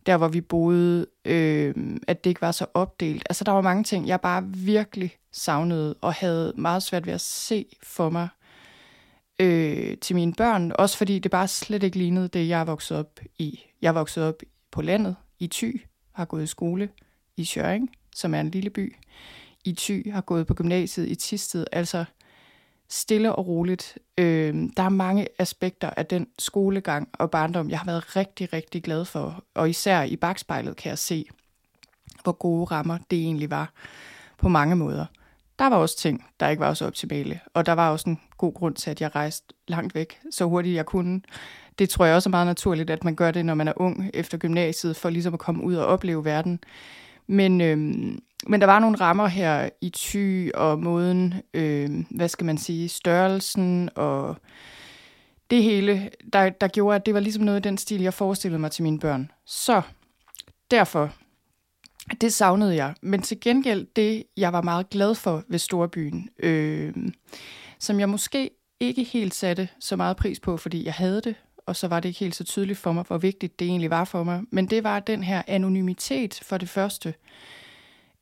der, 0.06 0.16
hvor 0.16 0.28
vi 0.28 0.40
boede, 0.40 1.06
øh, 1.24 1.74
at 2.08 2.24
det 2.24 2.30
ikke 2.30 2.42
var 2.42 2.52
så 2.52 2.66
opdelt. 2.74 3.22
Altså, 3.30 3.44
der 3.44 3.52
var 3.52 3.60
mange 3.60 3.84
ting, 3.84 4.06
jeg 4.06 4.20
bare 4.20 4.44
virkelig 4.46 5.16
savnede 5.32 5.94
og 6.00 6.14
havde 6.14 6.52
meget 6.56 6.82
svært 6.82 7.06
ved 7.06 7.12
at 7.12 7.20
se 7.20 7.66
for 7.82 8.10
mig 8.10 8.28
øh, 9.40 9.96
til 9.98 10.16
mine 10.16 10.32
børn. 10.32 10.72
Også 10.78 10.96
fordi 10.96 11.18
det 11.18 11.30
bare 11.30 11.48
slet 11.48 11.82
ikke 11.82 11.98
lignede 11.98 12.28
det, 12.28 12.48
jeg 12.48 12.66
voksede 12.66 12.98
op 12.98 13.20
i. 13.38 13.60
Jeg 13.82 13.94
voksede 13.94 14.28
op 14.28 14.42
på 14.70 14.82
landet 14.82 15.16
i 15.38 15.46
Thy, 15.46 15.80
har 16.12 16.24
gået 16.24 16.42
i 16.42 16.46
skole 16.46 16.88
i 17.36 17.44
Sjøring, 17.44 17.90
som 18.14 18.34
er 18.34 18.40
en 18.40 18.50
lille 18.50 18.70
by. 18.70 18.96
i 19.64 19.72
Thy, 19.72 20.12
har 20.12 20.20
gået 20.20 20.46
på 20.46 20.54
gymnasiet 20.54 21.08
i 21.08 21.14
Tisted. 21.14 21.66
Altså 21.72 22.04
stille 22.90 23.34
og 23.34 23.46
roligt. 23.46 23.98
Øh, 24.18 24.54
der 24.76 24.82
er 24.82 24.88
mange 24.88 25.26
aspekter 25.38 25.90
af 25.96 26.06
den 26.06 26.26
skolegang 26.38 27.08
og 27.12 27.30
barndom, 27.30 27.70
jeg 27.70 27.78
har 27.78 27.86
været 27.86 28.16
rigtig, 28.16 28.52
rigtig 28.52 28.82
glad 28.82 29.04
for. 29.04 29.44
Og 29.54 29.70
især 29.70 30.02
i 30.02 30.16
bagspejlet 30.16 30.76
kan 30.76 30.90
jeg 30.90 30.98
se, 30.98 31.24
hvor 32.22 32.32
gode 32.32 32.64
rammer 32.64 32.98
det 33.10 33.18
egentlig 33.18 33.50
var 33.50 33.72
på 34.38 34.48
mange 34.48 34.76
måder. 34.76 35.06
Der 35.58 35.66
var 35.66 35.76
også 35.76 35.96
ting, 35.96 36.26
der 36.40 36.48
ikke 36.48 36.60
var 36.60 36.74
så 36.74 36.86
optimale, 36.86 37.40
og 37.54 37.66
der 37.66 37.72
var 37.72 37.90
også 37.90 38.10
en 38.10 38.20
god 38.38 38.54
grund 38.54 38.74
til, 38.74 38.90
at 38.90 39.00
jeg 39.00 39.14
rejste 39.14 39.54
langt 39.68 39.94
væk, 39.94 40.20
så 40.30 40.44
hurtigt 40.44 40.76
jeg 40.76 40.86
kunne. 40.86 41.20
Det 41.78 41.88
tror 41.88 42.04
jeg 42.04 42.14
også 42.14 42.28
er 42.28 42.30
meget 42.30 42.46
naturligt, 42.46 42.90
at 42.90 43.04
man 43.04 43.14
gør 43.14 43.30
det, 43.30 43.46
når 43.46 43.54
man 43.54 43.68
er 43.68 43.72
ung 43.76 44.10
efter 44.14 44.38
gymnasiet, 44.38 44.96
for 44.96 45.10
ligesom 45.10 45.34
at 45.34 45.40
komme 45.40 45.62
ud 45.62 45.74
og 45.74 45.86
opleve 45.86 46.24
verden. 46.24 46.60
Men, 47.26 47.60
øhm, 47.60 48.22
men 48.46 48.60
der 48.60 48.66
var 48.66 48.78
nogle 48.78 48.96
rammer 48.96 49.26
her 49.26 49.68
i 49.80 49.90
ty 49.90 50.48
og 50.54 50.78
måden, 50.78 51.34
øh, 51.54 52.04
hvad 52.10 52.28
skal 52.28 52.46
man 52.46 52.58
sige, 52.58 52.88
størrelsen 52.88 53.90
og 53.94 54.36
det 55.50 55.62
hele, 55.62 56.10
der, 56.32 56.50
der 56.50 56.68
gjorde, 56.68 56.96
at 56.96 57.06
det 57.06 57.14
var 57.14 57.20
ligesom 57.20 57.44
noget 57.44 57.56
af 57.56 57.62
den 57.62 57.78
stil, 57.78 58.00
jeg 58.00 58.14
forestillede 58.14 58.60
mig 58.60 58.70
til 58.70 58.82
mine 58.82 58.98
børn. 58.98 59.30
Så 59.46 59.82
derfor 60.70 61.12
det 62.20 62.32
savnede 62.32 62.76
jeg. 62.76 62.94
Men 63.02 63.22
til 63.22 63.40
gengæld 63.40 63.86
det, 63.96 64.24
jeg 64.36 64.52
var 64.52 64.62
meget 64.62 64.90
glad 64.90 65.14
for 65.14 65.44
ved 65.48 65.58
Storbyen, 65.58 66.28
øh, 66.38 66.94
som 67.78 68.00
jeg 68.00 68.08
måske 68.08 68.50
ikke 68.80 69.04
helt 69.04 69.34
satte 69.34 69.68
så 69.80 69.96
meget 69.96 70.16
pris 70.16 70.40
på, 70.40 70.56
fordi 70.56 70.84
jeg 70.84 70.94
havde 70.94 71.20
det, 71.20 71.34
og 71.66 71.76
så 71.76 71.88
var 71.88 72.00
det 72.00 72.08
ikke 72.08 72.20
helt 72.20 72.36
så 72.36 72.44
tydeligt 72.44 72.78
for 72.78 72.92
mig, 72.92 73.04
hvor 73.06 73.18
vigtigt 73.18 73.58
det 73.58 73.68
egentlig 73.68 73.90
var 73.90 74.04
for 74.04 74.24
mig. 74.24 74.42
Men 74.50 74.66
det 74.66 74.84
var 74.84 75.00
den 75.00 75.22
her 75.22 75.42
anonymitet 75.46 76.40
for 76.42 76.58
det 76.58 76.68
første. 76.68 77.14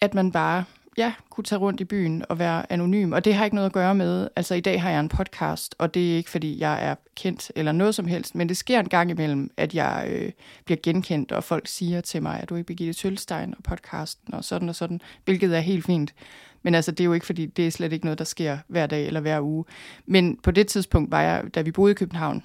At 0.01 0.15
man 0.15 0.33
bare 0.33 0.65
ja, 0.99 1.13
kunne 1.31 1.45
tage 1.45 1.59
rundt 1.59 1.81
i 1.81 1.85
byen 1.85 2.25
og 2.29 2.39
være 2.39 2.73
anonym. 2.73 3.13
Og 3.13 3.25
det 3.25 3.35
har 3.35 3.45
ikke 3.45 3.55
noget 3.55 3.67
at 3.67 3.73
gøre 3.73 3.95
med, 3.95 4.29
altså 4.37 4.55
i 4.55 4.61
dag 4.61 4.83
har 4.83 4.91
jeg 4.91 5.01
en 5.01 5.09
podcast, 5.09 5.75
og 5.79 5.95
det 5.95 6.13
er 6.13 6.17
ikke 6.17 6.31
fordi, 6.31 6.61
jeg 6.61 6.87
er 6.87 6.95
kendt 7.17 7.53
eller 7.57 7.73
noget 7.73 7.95
som 7.95 8.07
helst, 8.07 8.35
men 8.35 8.49
det 8.49 8.57
sker 8.57 8.81
en 8.81 8.89
gang 8.89 9.11
imellem, 9.11 9.51
at 9.57 9.75
jeg 9.75 10.09
øh, 10.11 10.33
bliver 10.65 10.79
genkendt, 10.83 11.33
og 11.33 11.45
folk 11.45 11.67
siger 11.67 12.01
til 12.01 12.23
mig, 12.23 12.41
at 12.41 12.49
du 12.49 12.55
ikke 12.55 12.67
Birgitte 12.67 12.93
Tølstein 12.93 13.55
og 13.57 13.63
podcasten 13.63 14.35
og 14.35 14.45
sådan 14.45 14.69
og 14.69 14.75
sådan, 14.75 15.01
hvilket 15.25 15.57
er 15.57 15.61
helt 15.61 15.85
fint. 15.85 16.15
Men 16.63 16.75
altså, 16.75 16.91
det 16.91 17.01
er 17.01 17.05
jo 17.05 17.13
ikke, 17.13 17.27
fordi 17.27 17.47
det 17.47 17.67
er 17.67 17.71
slet 17.71 17.93
ikke 17.93 18.07
noget, 18.07 18.19
der 18.19 18.25
sker 18.25 18.59
hver 18.69 18.87
dag 18.87 19.07
eller 19.07 19.21
hver 19.21 19.41
uge. 19.41 19.65
Men 20.07 20.37
på 20.37 20.51
det 20.51 20.67
tidspunkt 20.67 21.11
var 21.11 21.23
jeg, 21.23 21.45
da 21.55 21.61
vi 21.61 21.71
boede 21.71 21.91
i 21.91 21.95
København, 21.95 22.45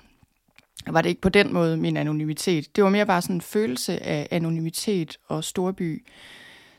var 0.87 1.01
det 1.01 1.09
ikke 1.09 1.21
på 1.21 1.29
den 1.29 1.53
måde 1.53 1.77
min 1.77 1.97
anonymitet. 1.97 2.75
Det 2.75 2.83
var 2.83 2.89
mere 2.89 3.05
bare 3.05 3.21
sådan 3.21 3.35
en 3.35 3.41
følelse 3.41 4.03
af 4.03 4.27
anonymitet 4.31 5.17
og 5.27 5.43
storby, 5.43 6.03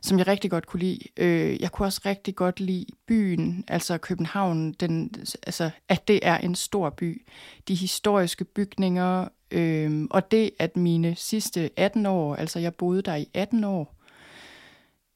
som 0.04 0.18
jeg 0.18 0.26
rigtig 0.26 0.50
godt 0.50 0.66
kunne 0.66 0.80
lide. 0.80 0.99
Øh, 1.16 1.62
jeg 1.62 1.73
kunne 1.73 1.87
også 1.87 2.00
rigtig 2.06 2.34
godt 2.37 2.61
lide 2.61 2.87
byen, 3.06 3.64
altså 3.68 3.99
København, 3.99 4.73
den, 4.73 5.11
altså, 5.42 5.70
at 5.88 6.08
det 6.08 6.20
er 6.23 6.38
en 6.38 6.54
stor 6.54 6.90
by. 6.90 7.26
De 7.68 7.75
historiske 7.75 8.44
bygninger, 8.44 9.28
øh, 9.50 10.06
og 10.11 10.30
det, 10.30 10.50
at 10.58 10.76
mine 10.76 11.14
sidste 11.14 11.70
18 11.76 12.06
år, 12.06 12.37
altså 12.37 12.58
jeg 12.58 12.75
boede 12.75 13.02
der 13.02 13.14
i 13.14 13.28
18 13.34 13.64
år, 13.64 13.94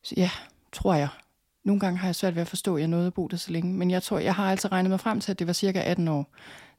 så 0.03 0.15
ja, 0.17 0.31
tror 0.73 0.95
jeg. 0.95 1.09
Nogle 1.65 1.81
gange 1.81 1.99
har 1.99 2.09
jeg 2.09 2.15
svært 2.15 2.35
ved 2.35 2.43
at 2.43 2.49
forstå, 2.49 2.77
at 2.77 2.81
jeg 2.81 2.89
nåede 2.89 3.07
at 3.07 3.15
bo 3.15 3.27
der 3.27 3.37
så 3.37 3.53
længe, 3.53 3.75
men 3.75 3.91
jeg 3.91 4.03
tror, 4.03 4.19
jeg 4.19 4.35
har 4.35 4.51
altså 4.51 4.69
regnet 4.69 4.91
mig 4.91 5.01
frem 5.01 5.21
til, 5.21 5.33
at 5.33 5.39
det 5.39 5.47
var 5.47 5.53
cirka 5.53 5.81
18 5.81 6.09
år, 6.09 6.31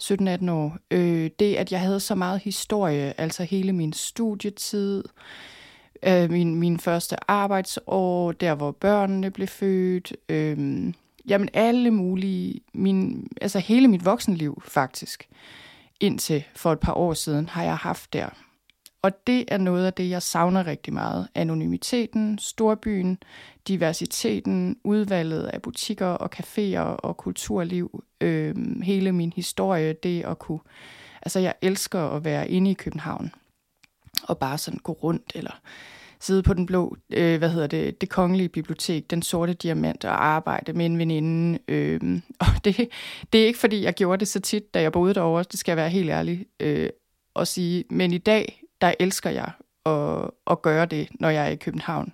17-18 0.04 0.52
år. 0.52 0.78
Øh, 0.92 1.30
det, 1.40 1.56
at 1.56 1.72
jeg 1.72 1.80
havde 1.80 2.00
så 2.00 2.16
meget 2.16 2.42
historie, 2.42 3.20
altså 3.20 3.44
hele 3.44 3.74
min 3.74 3.94
studietid, 3.94 4.98
øh, 4.98 5.04
øh, 6.04 6.32
min, 6.32 6.56
min 6.56 6.80
første 6.80 7.32
arbejdsår, 7.32 8.32
der 8.32 8.56
hvor 8.56 8.72
børnene 8.72 9.32
blev 9.32 9.48
født, 9.48 10.14
øh, 10.30 10.94
jamen 11.28 11.50
alle 11.54 11.92
mulige, 11.92 12.62
min, 12.74 13.28
altså 13.42 13.60
hele 13.60 13.88
mit 13.88 14.06
voksenliv 14.06 14.62
faktisk, 14.66 15.28
indtil 16.00 16.44
for 16.56 16.72
et 16.72 16.80
par 16.80 16.94
år 16.94 17.14
siden, 17.14 17.50
har 17.50 17.64
jeg 17.64 17.78
haft 17.78 18.14
der. 18.14 18.30
Og 19.02 19.28
det 19.28 19.46
er 19.48 19.58
noget 19.58 19.86
af 19.86 19.94
det, 19.94 20.10
jeg 20.10 20.22
savner 20.22 20.68
rigtig 20.68 20.94
meget. 20.94 21.28
Anonymiteten, 21.36 22.40
storbyen, 22.40 23.18
diversiteten, 23.68 24.78
udvalget 24.84 25.44
af 25.44 25.62
butikker 25.62 26.06
og 26.06 26.30
caféer 26.36 26.80
og 26.80 27.18
kulturliv, 27.18 28.04
øh, 28.22 28.56
hele 28.84 29.12
min 29.12 29.34
historie, 29.36 29.94
det 29.94 30.26
at 30.26 30.40
kunne... 30.40 30.60
Altså, 31.22 31.40
jeg 31.40 31.54
elsker 31.62 32.00
at 32.00 32.24
være 32.24 32.50
inde 32.50 32.72
i 32.72 32.74
København 32.74 33.32
og 34.24 34.38
bare 34.38 34.58
sådan 34.58 34.80
gå 34.84 34.92
rundt, 34.92 35.32
eller 35.36 35.60
sidde 36.20 36.44
på 36.44 36.54
den 36.54 36.66
blå, 36.66 36.98
øh, 37.10 37.38
hvad 37.38 37.50
hedder 37.50 37.68
det, 37.68 38.02
det 38.02 38.10
kongelige 38.10 38.50
bibliotek, 38.50 39.12
den 39.12 39.22
sorte 39.22 39.54
diamant, 39.54 40.06
og 40.06 40.26
arbejde 40.26 40.74
med 40.74 40.86
en 40.86 40.98
veninde. 40.98 41.60
Øh, 41.68 42.00
og 42.40 42.66
det, 42.66 42.90
det 43.34 43.42
er 43.42 43.46
ikke, 43.46 43.60
fordi 43.60 43.84
jeg 43.84 43.94
gjorde 43.94 44.20
det 44.20 44.28
så 44.28 44.40
tit, 44.40 44.74
da 44.74 44.82
jeg 44.82 44.92
boede 44.92 45.14
derovre, 45.14 45.44
det 45.52 45.60
skal 45.60 45.72
jeg 45.72 45.78
være 45.78 45.90
helt 45.90 46.10
ærlig 46.10 46.46
øh, 46.60 46.90
at 47.36 47.48
sige. 47.48 47.84
Men 47.90 48.14
i 48.14 48.18
dag, 48.18 48.64
der 48.82 48.94
elsker 49.00 49.30
jeg 49.30 49.52
at, 49.86 50.32
at 50.52 50.62
gøre 50.62 50.86
det, 50.86 51.08
når 51.20 51.30
jeg 51.30 51.46
er 51.46 51.50
i 51.50 51.56
København. 51.56 52.14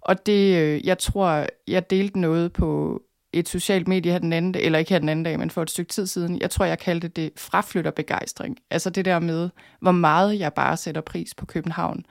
Og 0.00 0.26
det, 0.26 0.56
øh, 0.56 0.86
jeg 0.86 0.98
tror, 0.98 1.46
jeg 1.68 1.90
delte 1.90 2.20
noget 2.20 2.52
på 2.52 3.02
et 3.32 3.48
socialt 3.48 3.88
medie 3.88 4.12
her 4.12 4.18
den 4.18 4.32
anden 4.32 4.54
eller 4.54 4.78
ikke 4.78 4.90
her 4.90 4.98
den 4.98 5.08
anden 5.08 5.24
dag, 5.24 5.38
men 5.38 5.50
for 5.50 5.62
et 5.62 5.70
stykke 5.70 5.92
tid 5.92 6.06
siden. 6.06 6.40
Jeg 6.40 6.50
tror, 6.50 6.64
jeg 6.64 6.78
kaldte 6.78 7.08
det 7.08 7.30
fraflytterbegejstring. 7.36 8.58
Altså 8.70 8.90
det 8.90 9.04
der 9.04 9.18
med, 9.18 9.50
hvor 9.80 9.92
meget 9.92 10.38
jeg 10.38 10.52
bare 10.52 10.76
sætter 10.76 11.00
pris 11.00 11.34
på 11.34 11.46
København. 11.46 12.06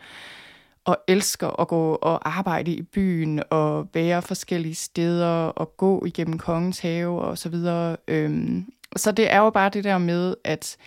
Og 0.85 0.97
elsker 1.07 1.61
at 1.61 1.67
gå 1.67 1.95
og 1.95 2.29
arbejde 2.37 2.71
i 2.71 2.81
byen, 2.81 3.43
og 3.49 3.87
være 3.93 4.21
forskellige 4.21 4.75
steder, 4.75 5.45
og 5.45 5.77
gå 5.77 6.05
igennem 6.05 6.37
kongens 6.37 6.79
have, 6.79 7.21
og 7.21 7.37
så 7.37 7.49
videre. 7.49 7.97
Øhm, 8.07 8.65
så 8.95 9.11
det 9.11 9.33
er 9.33 9.39
jo 9.39 9.49
bare 9.49 9.69
det 9.69 9.83
der 9.83 9.97
med, 9.97 10.35
at 10.43 10.77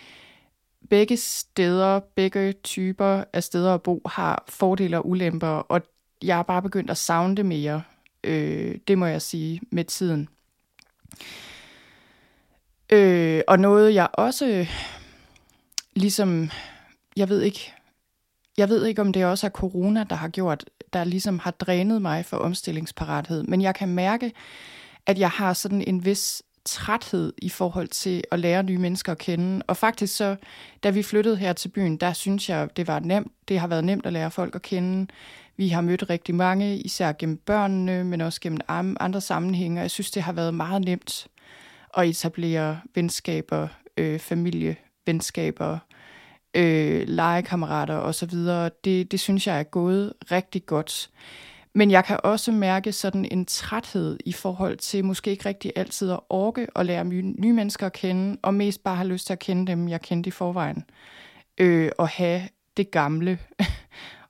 begge 0.89 1.17
steder, 1.17 1.99
begge 1.99 2.51
typer 2.51 3.23
af 3.33 3.43
steder 3.43 3.73
at 3.73 3.81
bo, 3.81 4.01
har 4.05 4.43
fordele 4.49 4.97
og 4.97 5.09
ulemper, 5.09 5.47
og 5.47 5.81
jeg 6.23 6.39
er 6.39 6.43
bare 6.43 6.61
begyndt 6.61 6.91
at 6.91 6.97
savne 6.97 7.35
det 7.35 7.45
mere. 7.45 7.81
Øh, 8.23 8.75
det 8.87 8.97
må 8.97 9.05
jeg 9.05 9.21
sige 9.21 9.61
med 9.71 9.83
tiden. 9.83 10.29
Øh, 12.89 13.41
og 13.47 13.59
noget 13.59 13.93
jeg 13.93 14.07
også 14.13 14.65
ligesom, 15.95 16.49
jeg 17.17 17.29
ved 17.29 17.41
ikke, 17.41 17.73
jeg 18.57 18.69
ved 18.69 18.85
ikke 18.85 19.01
om 19.01 19.13
det 19.13 19.25
også 19.25 19.47
er 19.47 19.51
corona, 19.51 20.03
der 20.09 20.15
har 20.15 20.27
gjort, 20.27 20.65
der 20.93 21.03
ligesom 21.03 21.39
har 21.39 21.51
drænet 21.51 22.01
mig 22.01 22.25
for 22.25 22.37
omstillingsparathed, 22.37 23.43
men 23.43 23.61
jeg 23.61 23.75
kan 23.75 23.89
mærke, 23.89 24.31
at 25.05 25.19
jeg 25.19 25.29
har 25.29 25.53
sådan 25.53 25.83
en 25.87 26.05
vis 26.05 26.43
træthed 26.65 27.33
i 27.37 27.49
forhold 27.49 27.87
til 27.87 28.23
at 28.31 28.39
lære 28.39 28.63
nye 28.63 28.77
mennesker 28.77 29.11
at 29.11 29.17
kende. 29.17 29.61
Og 29.67 29.77
faktisk 29.77 30.15
så, 30.15 30.35
da 30.83 30.89
vi 30.89 31.03
flyttede 31.03 31.37
her 31.37 31.53
til 31.53 31.69
byen, 31.69 31.97
der 31.97 32.13
synes 32.13 32.49
jeg, 32.49 32.77
det 32.77 32.87
var 32.87 32.99
nemt. 32.99 33.31
Det 33.47 33.59
har 33.59 33.67
været 33.67 33.83
nemt 33.83 34.05
at 34.05 34.13
lære 34.13 34.31
folk 34.31 34.55
at 34.55 34.61
kende. 34.61 35.07
Vi 35.57 35.69
har 35.69 35.81
mødt 35.81 36.09
rigtig 36.09 36.35
mange, 36.35 36.77
især 36.77 37.11
gennem 37.11 37.37
børnene, 37.37 38.03
men 38.03 38.21
også 38.21 38.41
gennem 38.41 38.59
andre 38.69 39.21
sammenhænge. 39.21 39.81
Jeg 39.81 39.91
synes, 39.91 40.11
det 40.11 40.23
har 40.23 40.33
været 40.33 40.53
meget 40.53 40.85
nemt 40.85 41.27
at 41.97 42.07
etablere 42.07 42.79
venskaber, 42.95 43.67
øh, 43.97 44.19
familievenskaber, 44.19 45.77
øh, 46.53 47.03
legekammerater 47.07 47.95
osv. 47.95 48.37
Det, 48.83 49.11
det 49.11 49.19
synes 49.19 49.47
jeg 49.47 49.59
er 49.59 49.63
gået 49.63 50.13
rigtig 50.31 50.65
godt. 50.65 51.09
Men 51.75 51.91
jeg 51.91 52.05
kan 52.05 52.19
også 52.23 52.51
mærke 52.51 52.91
sådan 52.91 53.25
en 53.31 53.45
træthed 53.45 54.17
i 54.25 54.31
forhold 54.31 54.77
til 54.77 55.05
måske 55.05 55.31
ikke 55.31 55.45
rigtig 55.45 55.71
altid 55.75 56.11
at 56.11 56.19
orke 56.29 56.67
og 56.75 56.85
lære 56.85 57.05
nye 57.05 57.53
mennesker 57.53 57.85
at 57.85 57.93
kende, 57.93 58.37
og 58.41 58.53
mest 58.53 58.83
bare 58.83 58.95
have 58.95 59.07
lyst 59.07 59.25
til 59.25 59.33
at 59.33 59.39
kende 59.39 59.71
dem, 59.71 59.87
jeg 59.87 60.01
kendte 60.01 60.27
i 60.27 60.31
forvejen. 60.31 60.83
Øh, 61.57 61.91
og 61.97 62.07
have 62.07 62.41
det 62.77 62.91
gamle 62.91 63.39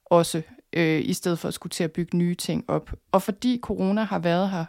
også, 0.06 0.42
øh, 0.74 1.02
i 1.06 1.14
stedet 1.14 1.40
for 1.40 1.48
at 1.48 1.54
skulle 1.54 1.72
til 1.72 1.84
at 1.84 1.92
bygge 1.92 2.18
nye 2.18 2.36
ting 2.36 2.66
op. 2.68 2.92
Og 3.12 3.22
fordi 3.22 3.60
corona 3.62 4.04
har 4.04 4.20
været 4.20 4.50
her, 4.50 4.66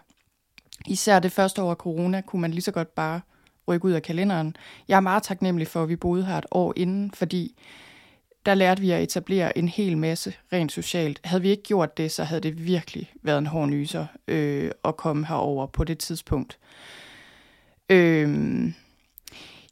især 0.86 1.18
det 1.18 1.32
første 1.32 1.62
år 1.62 1.70
af 1.70 1.76
corona, 1.76 2.20
kunne 2.20 2.42
man 2.42 2.50
lige 2.50 2.62
så 2.62 2.72
godt 2.72 2.94
bare 2.94 3.20
rykke 3.68 3.84
ud 3.86 3.92
af 3.92 4.02
kalenderen. 4.02 4.56
Jeg 4.88 4.96
er 4.96 5.00
meget 5.00 5.22
taknemmelig 5.22 5.68
for, 5.68 5.82
at 5.82 5.88
vi 5.88 5.96
boede 5.96 6.24
her 6.24 6.38
et 6.38 6.46
år 6.50 6.72
inden, 6.76 7.10
fordi 7.10 7.54
der 8.46 8.54
lærte 8.54 8.80
vi 8.80 8.90
at 8.90 9.02
etablere 9.02 9.58
en 9.58 9.68
hel 9.68 9.98
masse 9.98 10.34
rent 10.52 10.72
socialt. 10.72 11.20
Havde 11.24 11.42
vi 11.42 11.50
ikke 11.50 11.62
gjort 11.62 11.96
det, 11.96 12.12
så 12.12 12.24
havde 12.24 12.40
det 12.40 12.66
virkelig 12.66 13.12
været 13.22 13.38
en 13.38 13.46
hård 13.46 13.68
nyser 13.68 14.06
øh, 14.28 14.70
at 14.84 14.96
komme 14.96 15.26
herover 15.26 15.66
på 15.66 15.84
det 15.84 15.98
tidspunkt. 15.98 16.58
Øh, 17.90 18.64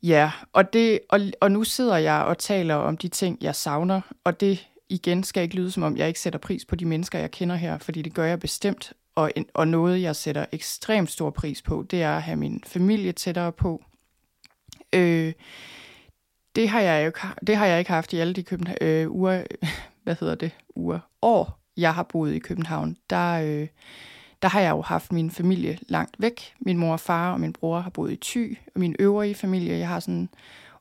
ja, 0.03 0.31
og, 0.53 0.73
det, 0.73 1.01
og, 1.09 1.21
og 1.41 1.53
nu 1.53 1.65
sidder 1.65 1.97
jeg 1.97 2.23
og 2.23 2.39
taler 2.39 2.75
om 2.75 2.97
de 2.97 3.09
ting, 3.09 3.39
jeg 3.41 3.55
savner, 3.55 4.01
og 4.25 4.41
det 4.41 4.69
igen 4.93 5.25
skal 5.25 5.43
ikke 5.43 5.57
lyde 5.57 5.71
som 5.71 5.83
om, 5.83 5.97
jeg 5.97 6.09
ikke 6.09 6.21
sætter 6.21 6.39
pris 6.39 6.65
på 6.65 6.77
de 6.77 6.85
mennesker, 6.85 7.19
jeg 7.19 7.31
kender 7.31 7.57
her, 7.57 7.79
fordi 7.79 8.03
det 8.03 8.15
gør 8.15 8.25
jeg 8.25 8.41
bestemt. 8.41 8.93
Og, 9.15 9.33
og 9.55 9.69
noget, 9.69 10.03
jeg 10.03 10.17
sætter 10.17 10.47
ekstremt 10.53 11.11
stor 11.11 11.31
pris 11.31 11.63
på, 11.63 11.87
det 11.91 12.03
er 12.03 12.17
at 12.17 12.23
have 12.23 12.37
min 12.37 12.63
familie 12.67 13.13
tættere 13.13 13.53
på. 13.53 13.85
Øh, 14.93 15.33
det 16.57 16.69
har 16.69 16.81
jeg 16.81 17.07
jo 17.07 17.29
det 17.47 17.57
har 17.57 17.67
jeg 17.67 17.79
ikke 17.79 17.91
haft 17.91 18.13
i 18.13 18.19
alle 18.19 18.35
de 18.35 18.43
København, 18.43 18.79
øh, 18.81 19.11
uger, 19.11 19.43
hvad 20.05 20.17
hedder 20.21 20.35
det, 20.35 20.51
uger, 20.75 20.99
år, 21.23 21.59
jeg 21.77 21.95
har 21.95 22.03
boet 22.03 22.35
i 22.35 22.39
København. 22.39 22.97
Der, 23.11 23.33
øh, 23.33 23.69
der 24.43 24.49
har 24.49 24.61
jeg 24.61 24.71
jo 24.71 24.83
haft 24.83 25.13
min 25.13 25.31
familie 25.31 25.79
langt 25.89 26.17
væk. 26.19 26.55
Min 26.61 26.79
mor 26.79 26.93
og 26.93 27.01
far 27.01 27.33
og 27.33 27.41
min 27.41 27.53
bror 27.53 27.81
har 27.81 27.91
boet 27.91 28.13
i 28.13 28.19
Thy, 28.23 28.59
og 28.75 28.81
min 28.81 28.97
øvrige 28.99 29.35
familie, 29.35 29.79
jeg 29.79 29.89
har 29.89 30.01
sådan 30.01 30.29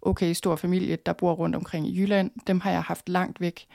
okay 0.02 0.34
stor 0.34 0.56
familie, 0.56 0.96
der 0.96 1.14
bor 1.14 1.34
rundt 1.34 1.56
omkring 1.56 1.88
i 1.88 2.02
Jylland, 2.02 2.32
dem 2.48 2.60
har 2.60 2.72
jeg 2.72 2.84
haft 2.84 3.10
langt 3.10 3.42
væk. 3.42 3.68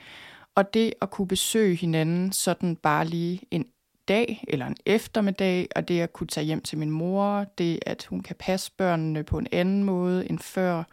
Og 0.57 0.73
det 0.73 0.93
at 1.01 1.09
kunne 1.09 1.27
besøge 1.27 1.75
hinanden 1.75 2.31
sådan 2.31 2.75
bare 2.75 3.05
lige 3.05 3.41
en 3.51 3.65
dag 4.07 4.43
eller 4.47 4.65
en 4.65 4.75
eftermiddag, 4.85 5.67
og 5.75 5.87
det 5.87 6.01
at 6.01 6.13
kunne 6.13 6.27
tage 6.27 6.45
hjem 6.45 6.61
til 6.61 6.77
min 6.77 6.91
mor, 6.91 7.45
det 7.57 7.79
at 7.85 8.05
hun 8.09 8.19
kan 8.19 8.35
passe 8.39 8.71
børnene 8.77 9.23
på 9.23 9.37
en 9.37 9.47
anden 9.51 9.83
måde 9.83 10.29
end 10.29 10.39
før, 10.39 10.83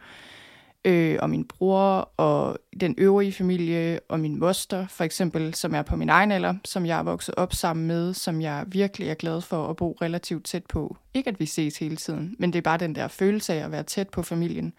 øh, 0.85 1.17
og 1.21 1.29
min 1.29 1.45
bror 1.45 2.11
og 2.17 2.57
den 2.79 2.95
øvrige 2.97 3.31
familie 3.31 3.99
og 4.09 4.19
min 4.19 4.39
moster 4.39 4.87
for 4.87 5.03
eksempel, 5.03 5.53
som 5.53 5.75
er 5.75 5.81
på 5.81 5.95
min 5.95 6.09
egen 6.09 6.31
alder, 6.31 6.55
som 6.65 6.85
jeg 6.85 6.99
er 6.99 7.03
vokset 7.03 7.35
op 7.35 7.53
sammen 7.53 7.87
med, 7.87 8.13
som 8.13 8.41
jeg 8.41 8.65
virkelig 8.67 9.09
er 9.09 9.13
glad 9.13 9.41
for 9.41 9.67
at 9.67 9.75
bo 9.75 9.97
relativt 10.01 10.45
tæt 10.45 10.65
på. 10.65 10.97
Ikke 11.13 11.29
at 11.29 11.39
vi 11.39 11.45
ses 11.45 11.77
hele 11.77 11.95
tiden, 11.95 12.35
men 12.39 12.53
det 12.53 12.57
er 12.57 12.63
bare 12.63 12.77
den 12.77 12.95
der 12.95 13.07
følelse 13.07 13.53
af 13.53 13.65
at 13.65 13.71
være 13.71 13.83
tæt 13.83 14.09
på 14.09 14.21
familien. 14.21 14.73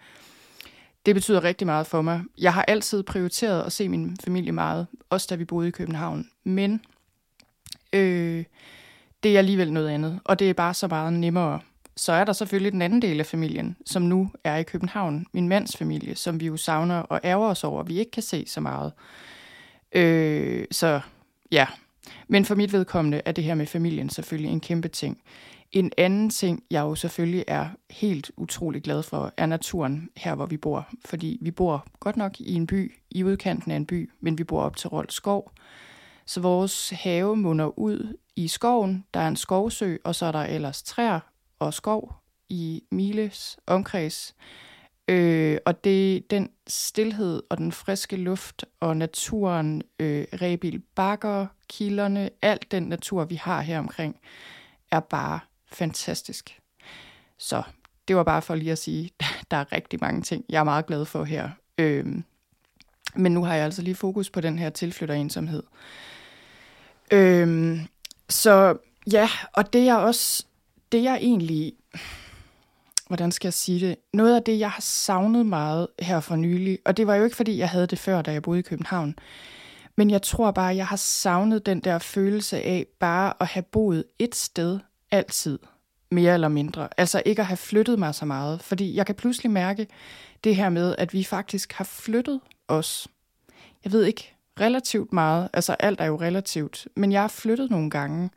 Det 1.07 1.15
betyder 1.15 1.43
rigtig 1.43 1.65
meget 1.67 1.87
for 1.87 2.01
mig. 2.01 2.21
Jeg 2.37 2.53
har 2.53 2.65
altid 2.67 3.03
prioriteret 3.03 3.63
at 3.63 3.71
se 3.71 3.89
min 3.89 4.17
familie 4.23 4.51
meget, 4.51 4.87
også 5.09 5.27
da 5.29 5.35
vi 5.35 5.45
boede 5.45 5.67
i 5.67 5.71
København. 5.71 6.29
Men 6.43 6.81
øh, 7.93 8.43
det 9.23 9.33
er 9.33 9.37
alligevel 9.37 9.73
noget 9.73 9.89
andet, 9.89 10.19
og 10.25 10.39
det 10.39 10.49
er 10.49 10.53
bare 10.53 10.73
så 10.73 10.87
meget 10.87 11.13
nemmere. 11.13 11.59
Så 11.95 12.11
er 12.11 12.23
der 12.23 12.33
selvfølgelig 12.33 12.71
den 12.71 12.81
anden 12.81 13.01
del 13.01 13.19
af 13.19 13.25
familien, 13.25 13.77
som 13.85 14.01
nu 14.01 14.31
er 14.43 14.55
i 14.55 14.63
København, 14.63 15.25
min 15.33 15.47
mands 15.47 15.77
familie, 15.77 16.15
som 16.15 16.39
vi 16.39 16.45
jo 16.45 16.57
savner 16.57 16.99
og 16.99 17.19
ærger 17.23 17.47
os 17.47 17.63
over, 17.63 17.83
vi 17.83 17.99
ikke 17.99 18.11
kan 18.11 18.23
se 18.23 18.45
så 18.47 18.61
meget. 18.61 18.91
Øh, 19.91 20.65
så 20.71 20.99
ja, 21.51 21.67
men 22.27 22.45
for 22.45 22.55
mit 22.55 22.73
vedkommende 22.73 23.21
er 23.25 23.31
det 23.31 23.43
her 23.43 23.55
med 23.55 23.65
familien 23.65 24.09
selvfølgelig 24.09 24.51
en 24.51 24.61
kæmpe 24.61 24.87
ting. 24.87 25.21
En 25.71 25.91
anden 25.97 26.29
ting, 26.29 26.63
jeg 26.71 26.81
jo 26.81 26.95
selvfølgelig 26.95 27.43
er 27.47 27.69
helt 27.89 28.31
utrolig 28.37 28.83
glad 28.83 29.03
for, 29.03 29.33
er 29.37 29.45
naturen 29.45 30.09
her, 30.17 30.35
hvor 30.35 30.45
vi 30.45 30.57
bor. 30.57 30.87
Fordi 31.05 31.37
vi 31.41 31.51
bor 31.51 31.85
godt 31.99 32.17
nok 32.17 32.39
i 32.39 32.53
en 32.53 32.67
by, 32.67 32.95
i 33.11 33.23
udkanten 33.23 33.71
af 33.71 33.75
en 33.75 33.85
by, 33.85 34.11
men 34.19 34.37
vi 34.37 34.43
bor 34.43 34.61
op 34.61 34.75
til 34.75 34.89
Rold 34.89 35.09
Skov. 35.09 35.51
Så 36.25 36.41
vores 36.41 36.89
have 36.89 37.35
munder 37.35 37.79
ud 37.79 38.17
i 38.35 38.47
skoven. 38.47 39.05
Der 39.13 39.19
er 39.19 39.27
en 39.27 39.35
skovsø, 39.35 39.97
og 40.03 40.15
så 40.15 40.25
er 40.25 40.31
der 40.31 40.43
ellers 40.43 40.83
træer 40.83 41.19
og 41.59 41.73
skov 41.73 42.15
i 42.49 42.83
Miles 42.91 43.57
omkreds. 43.67 44.35
Øh, 45.07 45.57
og 45.65 45.83
det 45.83 46.31
den 46.31 46.49
stillhed 46.67 47.43
og 47.49 47.57
den 47.57 47.71
friske 47.71 48.15
luft 48.15 48.65
og 48.79 48.97
naturen, 48.97 49.81
øh, 49.99 50.25
Rebil 50.41 50.81
Bakker, 50.95 51.47
kilderne, 51.69 52.29
alt 52.41 52.71
den 52.71 52.83
natur, 52.83 53.25
vi 53.25 53.35
har 53.35 53.61
her 53.61 53.79
omkring, 53.79 54.19
er 54.91 54.99
bare 54.99 55.39
fantastisk. 55.71 56.59
Så 57.37 57.63
det 58.07 58.15
var 58.15 58.23
bare 58.23 58.41
for 58.41 58.55
lige 58.55 58.71
at 58.71 58.77
sige, 58.77 59.11
der 59.51 59.57
er 59.57 59.71
rigtig 59.71 59.99
mange 60.01 60.21
ting, 60.21 60.45
jeg 60.49 60.59
er 60.59 60.63
meget 60.63 60.85
glad 60.85 61.05
for 61.05 61.23
her. 61.23 61.49
Øhm, 61.77 62.23
men 63.15 63.31
nu 63.31 63.43
har 63.43 63.55
jeg 63.55 63.65
altså 63.65 63.81
lige 63.81 63.95
fokus 63.95 64.29
på 64.29 64.41
den 64.41 64.59
her 64.59 64.69
tilflytterensomhed. 64.69 65.63
Øhm, 67.11 67.79
så 68.29 68.77
ja, 69.11 69.29
og 69.53 69.73
det 69.73 69.87
er 69.87 69.95
også, 69.95 70.45
det 70.91 71.03
jeg 71.03 71.17
egentlig 71.21 71.73
hvordan 73.07 73.31
skal 73.31 73.47
jeg 73.47 73.53
sige 73.53 73.87
det, 73.87 73.95
noget 74.13 74.35
af 74.35 74.43
det, 74.43 74.59
jeg 74.59 74.71
har 74.71 74.81
savnet 74.81 75.45
meget 75.45 75.87
her 75.99 76.19
for 76.19 76.35
nylig, 76.35 76.79
og 76.85 76.97
det 76.97 77.07
var 77.07 77.15
jo 77.15 77.23
ikke, 77.23 77.35
fordi 77.35 77.57
jeg 77.57 77.69
havde 77.69 77.87
det 77.87 77.99
før, 77.99 78.21
da 78.21 78.31
jeg 78.31 78.41
boede 78.41 78.59
i 78.59 78.63
København, 78.63 79.15
men 79.95 80.09
jeg 80.09 80.21
tror 80.21 80.51
bare, 80.51 80.75
jeg 80.75 80.87
har 80.87 80.95
savnet 80.95 81.65
den 81.65 81.79
der 81.79 81.99
følelse 81.99 82.61
af 82.61 82.85
bare 82.99 83.33
at 83.39 83.47
have 83.47 83.63
boet 83.63 84.03
et 84.19 84.35
sted 84.35 84.79
altid, 85.11 85.59
mere 86.11 86.33
eller 86.33 86.47
mindre. 86.47 86.89
Altså 86.97 87.21
ikke 87.25 87.41
at 87.41 87.45
have 87.45 87.57
flyttet 87.57 87.99
mig 87.99 88.15
så 88.15 88.25
meget, 88.25 88.61
fordi 88.61 88.95
jeg 88.95 89.05
kan 89.05 89.15
pludselig 89.15 89.51
mærke 89.51 89.87
det 90.43 90.55
her 90.55 90.69
med, 90.69 90.95
at 90.97 91.13
vi 91.13 91.23
faktisk 91.23 91.73
har 91.73 91.83
flyttet 91.83 92.39
os. 92.67 93.07
Jeg 93.83 93.91
ved 93.91 94.03
ikke, 94.03 94.33
relativt 94.59 95.13
meget, 95.13 95.49
altså 95.53 95.73
alt 95.73 96.01
er 96.01 96.05
jo 96.05 96.21
relativt, 96.21 96.87
men 96.95 97.11
jeg 97.11 97.21
har 97.21 97.27
flyttet 97.27 97.71
nogle 97.71 97.89
gange. 97.89 98.29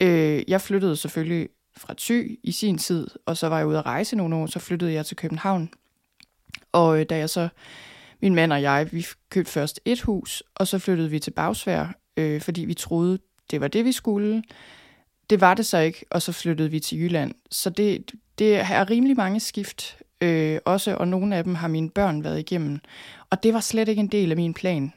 Øh, 0.00 0.42
jeg 0.48 0.60
flyttede 0.60 0.96
selvfølgelig 0.96 1.48
fra 1.76 1.94
Thy 1.98 2.40
i 2.42 2.52
sin 2.52 2.78
tid, 2.78 3.06
og 3.26 3.36
så 3.36 3.48
var 3.48 3.58
jeg 3.58 3.66
ude 3.66 3.78
at 3.78 3.86
rejse 3.86 4.16
nogle 4.16 4.36
år, 4.36 4.46
så 4.46 4.58
flyttede 4.58 4.92
jeg 4.92 5.06
til 5.06 5.16
København. 5.16 5.70
Og 6.72 7.00
øh, 7.00 7.06
da 7.10 7.16
jeg 7.16 7.30
så, 7.30 7.48
min 8.22 8.34
mand 8.34 8.52
og 8.52 8.62
jeg, 8.62 8.88
vi 8.92 9.06
købte 9.30 9.52
først 9.52 9.80
et 9.84 10.00
hus, 10.00 10.42
og 10.54 10.66
så 10.66 10.78
flyttede 10.78 11.10
vi 11.10 11.18
til 11.18 11.30
Bagsvær, 11.30 11.86
øh, 12.16 12.40
fordi 12.40 12.64
vi 12.64 12.74
troede, 12.74 13.18
det 13.50 13.60
var 13.60 13.68
det, 13.68 13.84
vi 13.84 13.92
skulle. 13.92 14.42
Det 15.30 15.40
var 15.40 15.54
det 15.54 15.66
så 15.66 15.78
ikke, 15.78 16.04
og 16.10 16.22
så 16.22 16.32
flyttede 16.32 16.70
vi 16.70 16.80
til 16.80 16.98
Jylland. 16.98 17.34
Så 17.50 17.70
det, 17.70 18.12
det 18.38 18.56
er 18.56 18.90
rimelig 18.90 19.16
mange 19.16 19.40
skift, 19.40 19.98
øh, 20.20 20.58
også, 20.64 20.94
og 20.94 21.08
nogle 21.08 21.36
af 21.36 21.44
dem 21.44 21.54
har 21.54 21.68
mine 21.68 21.90
børn 21.90 22.24
været 22.24 22.38
igennem. 22.38 22.80
Og 23.30 23.42
det 23.42 23.54
var 23.54 23.60
slet 23.60 23.88
ikke 23.88 24.00
en 24.00 24.08
del 24.08 24.30
af 24.30 24.36
min 24.36 24.54
plan. 24.54 24.92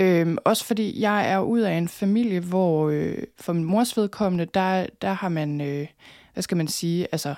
Øh, 0.00 0.36
også 0.44 0.64
fordi 0.64 1.00
jeg 1.00 1.30
er 1.30 1.38
ud 1.38 1.60
af 1.60 1.72
en 1.72 1.88
familie, 1.88 2.40
hvor 2.40 2.88
øh, 2.88 3.22
for 3.40 3.52
min 3.52 3.64
mors 3.64 3.96
vedkommende, 3.96 4.46
der, 4.54 4.86
der 5.02 5.12
har 5.12 5.28
man, 5.28 5.60
øh, 5.60 5.86
hvad 6.32 6.42
skal 6.42 6.56
man 6.56 6.68
sige, 6.68 7.08
altså 7.12 7.34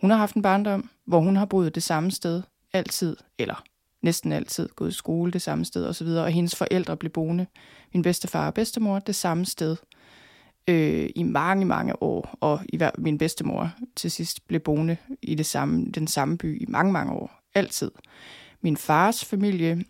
hun 0.00 0.10
har 0.10 0.16
haft 0.16 0.34
en 0.34 0.42
barndom, 0.42 0.90
hvor 1.06 1.20
hun 1.20 1.36
har 1.36 1.44
boet 1.44 1.74
det 1.74 1.82
samme 1.82 2.10
sted 2.10 2.42
altid, 2.72 3.16
eller 3.38 3.64
næsten 4.02 4.32
altid 4.32 4.68
gået 4.68 4.90
i 4.90 4.94
skole 4.94 5.32
det 5.32 5.42
samme 5.42 5.64
sted 5.64 5.86
osv., 5.86 6.06
og 6.06 6.30
hendes 6.30 6.56
forældre 6.56 6.96
blev 6.96 7.12
boende, 7.12 7.46
min 7.94 8.02
bedstefar 8.02 8.46
og 8.46 8.54
bedstemor, 8.54 8.98
det 8.98 9.14
samme 9.14 9.46
sted 9.46 9.76
øh, 10.68 11.10
i 11.16 11.22
mange, 11.22 11.64
mange 11.64 12.02
år, 12.02 12.38
og 12.40 12.60
i 12.68 12.76
hver, 12.76 12.90
min 12.98 13.18
bedstemor 13.18 13.70
til 13.96 14.10
sidst 14.10 14.46
blev 14.48 14.60
boende 14.60 14.96
i 15.22 15.34
det 15.34 15.46
samme, 15.46 15.86
den 15.94 16.06
samme 16.06 16.38
by 16.38 16.62
i 16.62 16.64
mange, 16.68 16.92
mange 16.92 17.12
år, 17.12 17.40
altid. 17.54 17.90
Min 18.60 18.76
fars 18.76 19.24
familie 19.24 19.84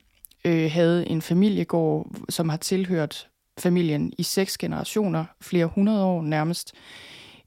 øh, 0.44 0.70
havde 0.70 1.08
en 1.08 1.22
familiegård, 1.22 2.10
som 2.28 2.48
har 2.48 2.56
tilhørt 2.56 3.28
familien 3.58 4.12
i 4.18 4.22
seks 4.22 4.58
generationer, 4.58 5.24
flere 5.40 5.66
hundrede 5.66 6.04
år 6.04 6.22
nærmest, 6.22 6.72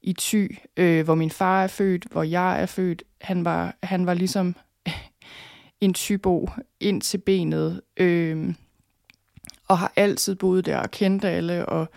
i 0.02 0.12
Thy, 0.18 0.58
øh, 0.76 1.04
hvor 1.04 1.14
min 1.14 1.30
far 1.30 1.62
er 1.62 1.66
født, 1.66 2.04
hvor 2.10 2.22
jeg 2.22 2.62
er 2.62 2.66
født. 2.66 3.02
Han 3.20 3.44
var, 3.44 3.76
han 3.82 4.06
var 4.06 4.14
ligesom 4.14 4.56
en 5.80 5.94
tybo 5.94 6.50
ind 6.80 7.02
til 7.02 7.18
benet, 7.18 7.80
øh, 7.96 8.54
og 9.68 9.78
har 9.78 9.92
altid 9.96 10.34
boet 10.34 10.66
der 10.66 10.78
og 10.78 10.90
kendt 10.90 11.24
alle, 11.24 11.66
og, 11.66 11.88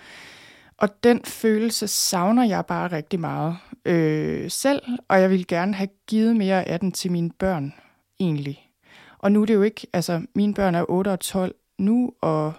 og 0.81 1.03
den 1.03 1.25
følelse 1.25 1.87
savner 1.87 2.43
jeg 2.43 2.65
bare 2.65 2.91
rigtig 2.91 3.19
meget 3.19 3.57
øh, 3.85 4.51
selv, 4.51 4.81
og 5.07 5.21
jeg 5.21 5.29
vil 5.29 5.47
gerne 5.47 5.73
have 5.73 5.89
givet 6.07 6.35
mere 6.35 6.67
af 6.67 6.79
den 6.79 6.91
til 6.91 7.11
mine 7.11 7.31
børn, 7.39 7.73
egentlig. 8.19 8.69
Og 9.17 9.31
nu 9.31 9.41
er 9.41 9.45
det 9.45 9.53
jo 9.53 9.61
ikke, 9.61 9.87
altså 9.93 10.25
mine 10.35 10.53
børn 10.53 10.75
er 10.75 10.85
8 10.89 11.09
og 11.09 11.19
12 11.19 11.55
nu, 11.77 12.13
og 12.21 12.53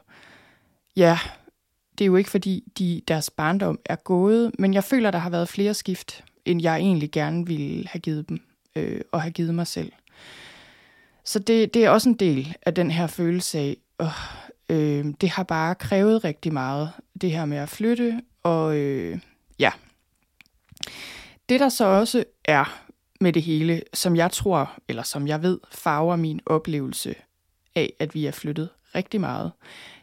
ja, 0.97 1.19
det 1.99 2.05
er 2.05 2.07
jo 2.07 2.17
ikke 2.17 2.31
fordi 2.31 2.73
de, 2.79 3.03
deres 3.09 3.31
barndom 3.31 3.79
er 3.85 3.97
gået, 3.97 4.53
men 4.59 4.75
jeg 4.75 4.85
føler, 4.85 5.11
der 5.11 5.19
har 5.19 5.31
været 5.31 5.49
flere 5.49 5.75
skift, 5.75 6.25
end 6.45 6.63
jeg 6.63 6.77
egentlig 6.77 7.11
gerne 7.11 7.47
ville 7.47 7.89
have 7.89 8.01
givet 8.01 8.29
dem, 8.29 8.41
øh, 8.77 9.01
og 9.13 9.23
have 9.23 9.33
givet 9.33 9.55
mig 9.55 9.67
selv. 9.67 9.93
Så 11.25 11.39
det, 11.39 11.75
det 11.75 11.85
er 11.85 11.91
også 11.91 12.09
en 12.09 12.15
del 12.15 12.57
af 12.67 12.75
den 12.75 12.91
her 12.91 13.07
følelse 13.07 13.59
af, 13.59 13.77
øh, 14.03 14.07
øh, 14.73 15.05
det 15.21 15.29
har 15.29 15.43
bare 15.43 15.75
krævet 15.75 16.25
rigtig 16.25 16.53
meget, 16.53 16.91
det 17.21 17.31
her 17.31 17.45
med 17.45 17.57
at 17.57 17.69
flytte, 17.69 18.21
og 18.43 18.77
øh, 18.77 19.19
ja. 19.59 19.71
Det 21.49 21.61
der 21.61 21.69
så 21.69 21.85
også 21.85 22.25
er 22.45 22.83
med 23.21 23.33
det 23.33 23.43
hele, 23.43 23.83
som 23.95 24.17
jeg 24.17 24.31
tror, 24.31 24.73
eller 24.89 25.03
som 25.03 25.29
jeg 25.29 25.43
ved, 25.43 25.61
farver 25.73 26.17
min 26.17 26.41
oplevelse 26.47 27.15
af, 27.75 27.93
at 27.99 28.15
vi 28.15 28.27
er 28.27 28.33
flyttet 28.33 28.69
rigtig 28.95 29.21
meget, 29.21 29.53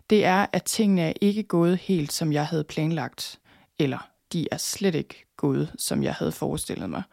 det 0.10 0.26
er, 0.26 0.46
at 0.54 0.64
tingene 0.64 1.02
er 1.02 1.14
ikke 1.22 1.44
gået 1.44 1.78
helt, 1.78 2.14
som 2.14 2.34
jeg 2.34 2.46
havde 2.46 2.64
planlagt, 2.64 3.40
eller 3.80 4.10
de 4.34 4.48
er 4.52 4.58
slet 4.58 4.96
ikke 4.96 5.26
gået, 5.38 5.72
som 5.78 6.04
jeg 6.04 6.14
havde 6.14 6.32
forestillet 6.32 6.90
mig. 6.90 7.04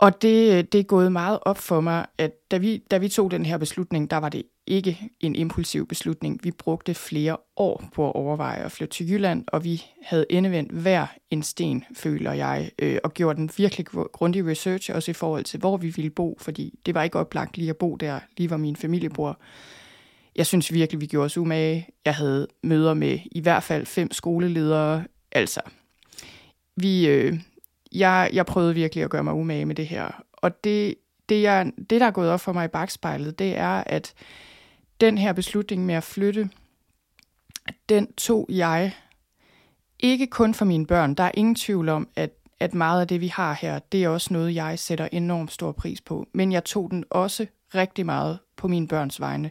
Og 0.00 0.22
det, 0.22 0.72
det 0.72 0.78
er 0.78 0.84
gået 0.84 1.12
meget 1.12 1.38
op 1.42 1.58
for 1.58 1.80
mig, 1.80 2.06
at 2.18 2.32
da 2.50 2.56
vi, 2.56 2.82
da 2.90 2.98
vi 2.98 3.08
tog 3.08 3.30
den 3.30 3.46
her 3.46 3.58
beslutning, 3.58 4.10
der 4.10 4.16
var 4.16 4.28
det 4.28 4.42
ikke 4.66 4.98
en 5.20 5.36
impulsiv 5.36 5.86
beslutning. 5.86 6.40
Vi 6.42 6.50
brugte 6.50 6.94
flere 6.94 7.36
år 7.56 7.84
på 7.94 8.08
at 8.08 8.14
overveje 8.14 8.64
at 8.64 8.72
flytte 8.72 8.94
til 8.94 9.10
Jylland, 9.10 9.44
og 9.46 9.64
vi 9.64 9.84
havde 10.02 10.26
endevendt 10.30 10.72
hver 10.72 11.06
en 11.30 11.42
sten, 11.42 11.84
føler 11.94 12.32
jeg, 12.32 12.70
øh, 12.78 12.98
og 13.04 13.14
gjort 13.14 13.38
en 13.38 13.50
virkelig 13.56 13.86
grundig 13.86 14.46
research, 14.46 14.90
også 14.94 15.10
i 15.10 15.14
forhold 15.14 15.44
til, 15.44 15.60
hvor 15.60 15.76
vi 15.76 15.88
ville 15.96 16.10
bo, 16.10 16.38
fordi 16.40 16.78
det 16.86 16.94
var 16.94 17.02
ikke 17.02 17.18
oplagt 17.18 17.56
lige 17.56 17.70
at 17.70 17.76
bo 17.76 17.96
der, 17.96 18.20
lige 18.36 18.48
hvor 18.48 18.56
min 18.56 18.76
familie 18.76 19.10
bor. 19.10 19.40
Jeg 20.36 20.46
synes 20.46 20.72
virkelig, 20.72 21.00
vi 21.00 21.06
gjorde 21.06 21.24
os 21.24 21.38
umage. 21.38 21.88
Jeg 22.04 22.14
havde 22.14 22.46
møder 22.62 22.94
med 22.94 23.18
i 23.32 23.40
hvert 23.40 23.62
fald 23.62 23.86
fem 23.86 24.12
skoleledere. 24.12 25.04
Altså, 25.32 25.60
vi, 26.76 27.08
øh, 27.08 27.40
jeg, 27.92 28.30
jeg 28.32 28.46
prøvede 28.46 28.74
virkelig 28.74 29.04
at 29.04 29.10
gøre 29.10 29.24
mig 29.24 29.34
umage 29.34 29.66
med 29.66 29.74
det 29.74 29.86
her. 29.86 30.22
Og 30.32 30.64
det, 30.64 30.94
det, 31.28 31.42
jeg, 31.42 31.72
det, 31.90 32.00
der 32.00 32.06
er 32.06 32.10
gået 32.10 32.30
op 32.30 32.40
for 32.40 32.52
mig 32.52 32.64
i 32.64 32.68
bagspejlet, 32.68 33.38
det 33.38 33.56
er, 33.56 33.84
at 33.86 34.14
den 35.00 35.18
her 35.18 35.32
beslutning 35.32 35.86
med 35.86 35.94
at 35.94 36.04
flytte, 36.04 36.50
den 37.88 38.12
tog 38.12 38.46
jeg 38.48 38.92
ikke 39.98 40.26
kun 40.26 40.54
for 40.54 40.64
mine 40.64 40.86
børn. 40.86 41.14
Der 41.14 41.24
er 41.24 41.30
ingen 41.34 41.54
tvivl 41.54 41.88
om, 41.88 42.08
at, 42.16 42.30
at 42.60 42.74
meget 42.74 43.00
af 43.00 43.08
det, 43.08 43.20
vi 43.20 43.28
har 43.28 43.58
her, 43.60 43.78
det 43.78 44.04
er 44.04 44.08
også 44.08 44.32
noget, 44.32 44.54
jeg 44.54 44.78
sætter 44.78 45.08
enormt 45.12 45.52
stor 45.52 45.72
pris 45.72 46.00
på. 46.00 46.26
Men 46.32 46.52
jeg 46.52 46.64
tog 46.64 46.90
den 46.90 47.04
også 47.10 47.46
rigtig 47.74 48.06
meget 48.06 48.38
på 48.56 48.68
mine 48.68 48.88
børns 48.88 49.20
vegne, 49.20 49.50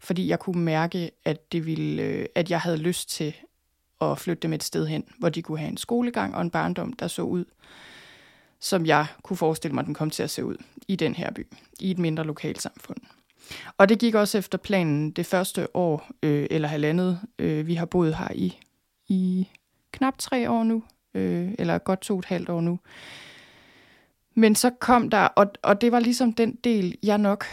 fordi 0.00 0.28
jeg 0.28 0.38
kunne 0.38 0.64
mærke, 0.64 1.10
at, 1.24 1.52
det 1.52 1.66
ville, 1.66 2.02
øh, 2.02 2.26
at 2.34 2.50
jeg 2.50 2.60
havde 2.60 2.76
lyst 2.76 3.10
til 3.10 3.34
og 4.10 4.18
flytte 4.18 4.40
dem 4.40 4.52
et 4.52 4.62
sted 4.62 4.86
hen, 4.86 5.04
hvor 5.18 5.28
de 5.28 5.42
kunne 5.42 5.58
have 5.58 5.70
en 5.70 5.76
skolegang 5.76 6.34
og 6.34 6.42
en 6.42 6.50
barndom, 6.50 6.92
der 6.92 7.08
så 7.08 7.22
ud, 7.22 7.44
som 8.60 8.86
jeg 8.86 9.06
kunne 9.22 9.36
forestille 9.36 9.74
mig, 9.74 9.84
den 9.86 9.94
kom 9.94 10.10
til 10.10 10.22
at 10.22 10.30
se 10.30 10.44
ud 10.44 10.56
i 10.88 10.96
den 10.96 11.14
her 11.14 11.30
by, 11.30 11.46
i 11.80 11.90
et 11.90 11.98
mindre 11.98 12.24
lokalsamfund. 12.24 12.98
Og 13.78 13.88
det 13.88 13.98
gik 13.98 14.14
også 14.14 14.38
efter 14.38 14.58
planen 14.58 15.10
det 15.10 15.26
første 15.26 15.76
år, 15.76 16.10
øh, 16.22 16.46
eller 16.50 16.68
halvandet, 16.68 17.20
øh, 17.38 17.66
vi 17.66 17.74
har 17.74 17.86
boet 17.86 18.16
her 18.16 18.28
i, 18.34 18.58
i 19.08 19.48
knap 19.92 20.18
tre 20.18 20.50
år 20.50 20.64
nu, 20.64 20.82
øh, 21.14 21.54
eller 21.58 21.78
godt 21.78 22.00
to 22.00 22.14
og 22.14 22.18
et 22.18 22.24
halvt 22.24 22.48
år 22.48 22.60
nu. 22.60 22.78
Men 24.34 24.54
så 24.54 24.70
kom 24.70 25.10
der, 25.10 25.24
og, 25.24 25.46
og 25.62 25.80
det 25.80 25.92
var 25.92 26.00
ligesom 26.00 26.32
den 26.32 26.58
del, 26.64 26.98
jeg 27.02 27.18
nok 27.18 27.44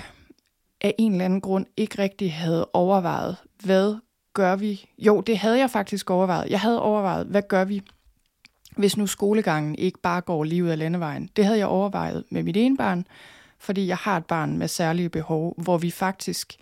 af 0.82 0.96
en 0.98 1.12
eller 1.12 1.26
anden 1.26 1.42
grund 1.42 1.66
ikke 1.78 2.02
rigtig 2.02 2.34
havde 2.34 2.70
overvejet. 2.74 3.38
Hvad 3.64 3.96
gør 4.40 4.56
vi? 4.56 4.86
Jo, 4.98 5.22
det 5.22 5.38
havde 5.38 5.60
jeg 5.60 5.70
faktisk 5.70 6.10
overvejet. 6.10 6.50
Jeg 6.50 6.60
havde 6.60 6.82
overvejet, 6.82 7.28
hvad 7.28 7.42
gør 7.42 7.66
vi, 7.66 7.82
hvis 8.78 8.98
nu 8.98 9.08
skolegangen 9.08 9.76
ikke 9.76 10.00
bare 10.00 10.22
går 10.22 10.44
lige 10.44 10.64
ud 10.64 10.70
af 10.70 10.78
landevejen. 10.78 11.30
Det 11.36 11.46
havde 11.46 11.60
jeg 11.60 11.68
overvejet 11.68 12.24
med 12.32 12.44
mit 12.44 12.58
ene 12.58 12.78
barn, 12.78 13.06
fordi 13.58 13.88
jeg 13.88 13.98
har 13.98 14.18
et 14.18 14.26
barn 14.26 14.58
med 14.58 14.68
særlige 14.68 15.10
behov, 15.10 15.62
hvor 15.62 15.78
vi 15.78 15.92
faktisk 15.92 16.56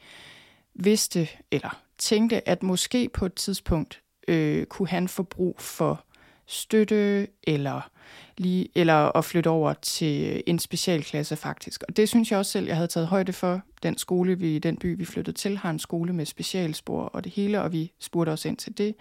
vidste, 0.73 1.27
eller 1.51 1.81
tænkte, 1.97 2.49
at 2.49 2.63
måske 2.63 3.09
på 3.09 3.25
et 3.25 3.33
tidspunkt 3.33 4.01
øh, 4.27 4.65
kunne 4.65 4.87
han 4.87 5.07
få 5.07 5.23
brug 5.23 5.55
for 5.59 6.03
støtte, 6.47 7.27
eller, 7.43 7.89
lige, 8.37 8.67
eller 8.75 9.17
at 9.17 9.25
flytte 9.25 9.47
over 9.47 9.73
til 9.73 10.43
en 10.47 10.59
specialklasse 10.59 11.35
faktisk. 11.35 11.83
Og 11.87 11.97
det 11.97 12.09
synes 12.09 12.31
jeg 12.31 12.39
også 12.39 12.51
selv, 12.51 12.67
jeg 12.67 12.75
havde 12.75 12.87
taget 12.87 13.07
højde 13.07 13.33
for. 13.33 13.61
Den 13.83 13.97
skole, 13.97 14.39
vi, 14.39 14.59
den 14.59 14.77
by, 14.77 14.97
vi 14.97 15.05
flyttede 15.05 15.37
til, 15.37 15.57
har 15.57 15.69
en 15.69 15.79
skole 15.79 16.13
med 16.13 16.25
specialspor 16.25 17.03
og 17.03 17.23
det 17.23 17.31
hele, 17.31 17.61
og 17.61 17.71
vi 17.71 17.91
spurgte 17.99 18.29
os 18.29 18.45
ind 18.45 18.57
til 18.57 18.77
det. 18.77 18.95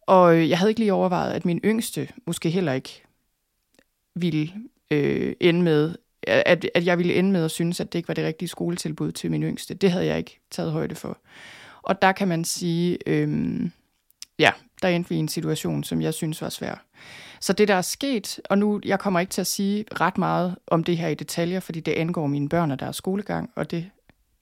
Og 0.00 0.36
øh, 0.36 0.48
jeg 0.50 0.58
havde 0.58 0.70
ikke 0.70 0.80
lige 0.80 0.92
overvejet, 0.92 1.32
at 1.32 1.44
min 1.44 1.60
yngste 1.64 2.08
måske 2.26 2.50
heller 2.50 2.72
ikke 2.72 3.02
ville 4.14 4.52
øh, 4.90 5.34
ende 5.40 5.62
med, 5.62 5.94
at, 6.22 6.66
at 6.74 6.86
jeg 6.86 6.98
ville 6.98 7.14
ende 7.14 7.32
med 7.32 7.44
at 7.44 7.50
synes, 7.50 7.80
at 7.80 7.92
det 7.92 7.98
ikke 7.98 8.08
var 8.08 8.14
det 8.14 8.24
rigtige 8.24 8.48
skoletilbud 8.48 9.12
til 9.12 9.30
min 9.30 9.42
yngste. 9.42 9.74
Det 9.74 9.90
havde 9.90 10.06
jeg 10.06 10.18
ikke 10.18 10.40
taget 10.50 10.72
højde 10.72 10.94
for. 10.94 11.18
Og 11.82 12.02
der 12.02 12.12
kan 12.12 12.28
man 12.28 12.44
sige, 12.44 12.98
øh, 13.06 13.60
ja, 14.38 14.52
der 14.82 14.88
endte 14.88 15.08
vi 15.08 15.16
i 15.16 15.18
en 15.18 15.28
situation, 15.28 15.84
som 15.84 16.02
jeg 16.02 16.14
synes 16.14 16.42
var 16.42 16.48
svær. 16.48 16.84
Så 17.40 17.52
det, 17.52 17.68
der 17.68 17.74
er 17.74 17.82
sket, 17.82 18.40
og 18.50 18.58
nu, 18.58 18.80
jeg 18.84 18.98
kommer 18.98 19.20
ikke 19.20 19.30
til 19.30 19.40
at 19.40 19.46
sige 19.46 19.84
ret 20.00 20.18
meget 20.18 20.56
om 20.66 20.84
det 20.84 20.98
her 20.98 21.08
i 21.08 21.14
detaljer, 21.14 21.60
fordi 21.60 21.80
det 21.80 21.92
angår 21.92 22.26
mine 22.26 22.48
børn 22.48 22.70
og 22.70 22.80
deres 22.80 22.96
skolegang, 22.96 23.50
og 23.54 23.70
det, 23.70 23.90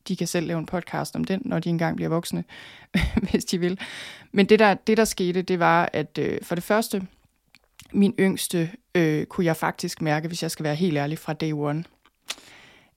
de 0.09 0.17
kan 0.17 0.27
selv 0.27 0.47
lave 0.47 0.59
en 0.59 0.67
podcast 0.67 1.17
om 1.17 1.25
den, 1.25 1.43
når 1.45 1.59
de 1.59 1.69
engang 1.69 1.97
bliver 1.97 2.09
voksne, 2.09 2.45
hvis 3.31 3.45
de 3.45 3.59
vil. 3.59 3.81
Men 4.33 4.47
det 4.47 4.59
der, 4.59 4.75
det, 4.75 4.97
der 4.97 5.05
skete, 5.05 5.43
det 5.43 5.59
var, 5.59 5.91
at 5.93 6.19
øh, 6.19 6.39
for 6.43 6.55
det 6.55 6.65
første, 6.65 7.07
min 7.93 8.15
yngste 8.19 8.71
øh, 8.95 9.27
kunne 9.27 9.47
jeg 9.47 9.57
faktisk 9.57 10.03
mærke, 10.03 10.29
hvis 10.29 10.43
jeg 10.43 10.51
skal 10.51 10.65
være 10.65 10.75
helt 10.75 10.97
ærlig, 10.97 11.19
fra 11.19 11.33
day 11.33 11.53
one, 11.53 11.85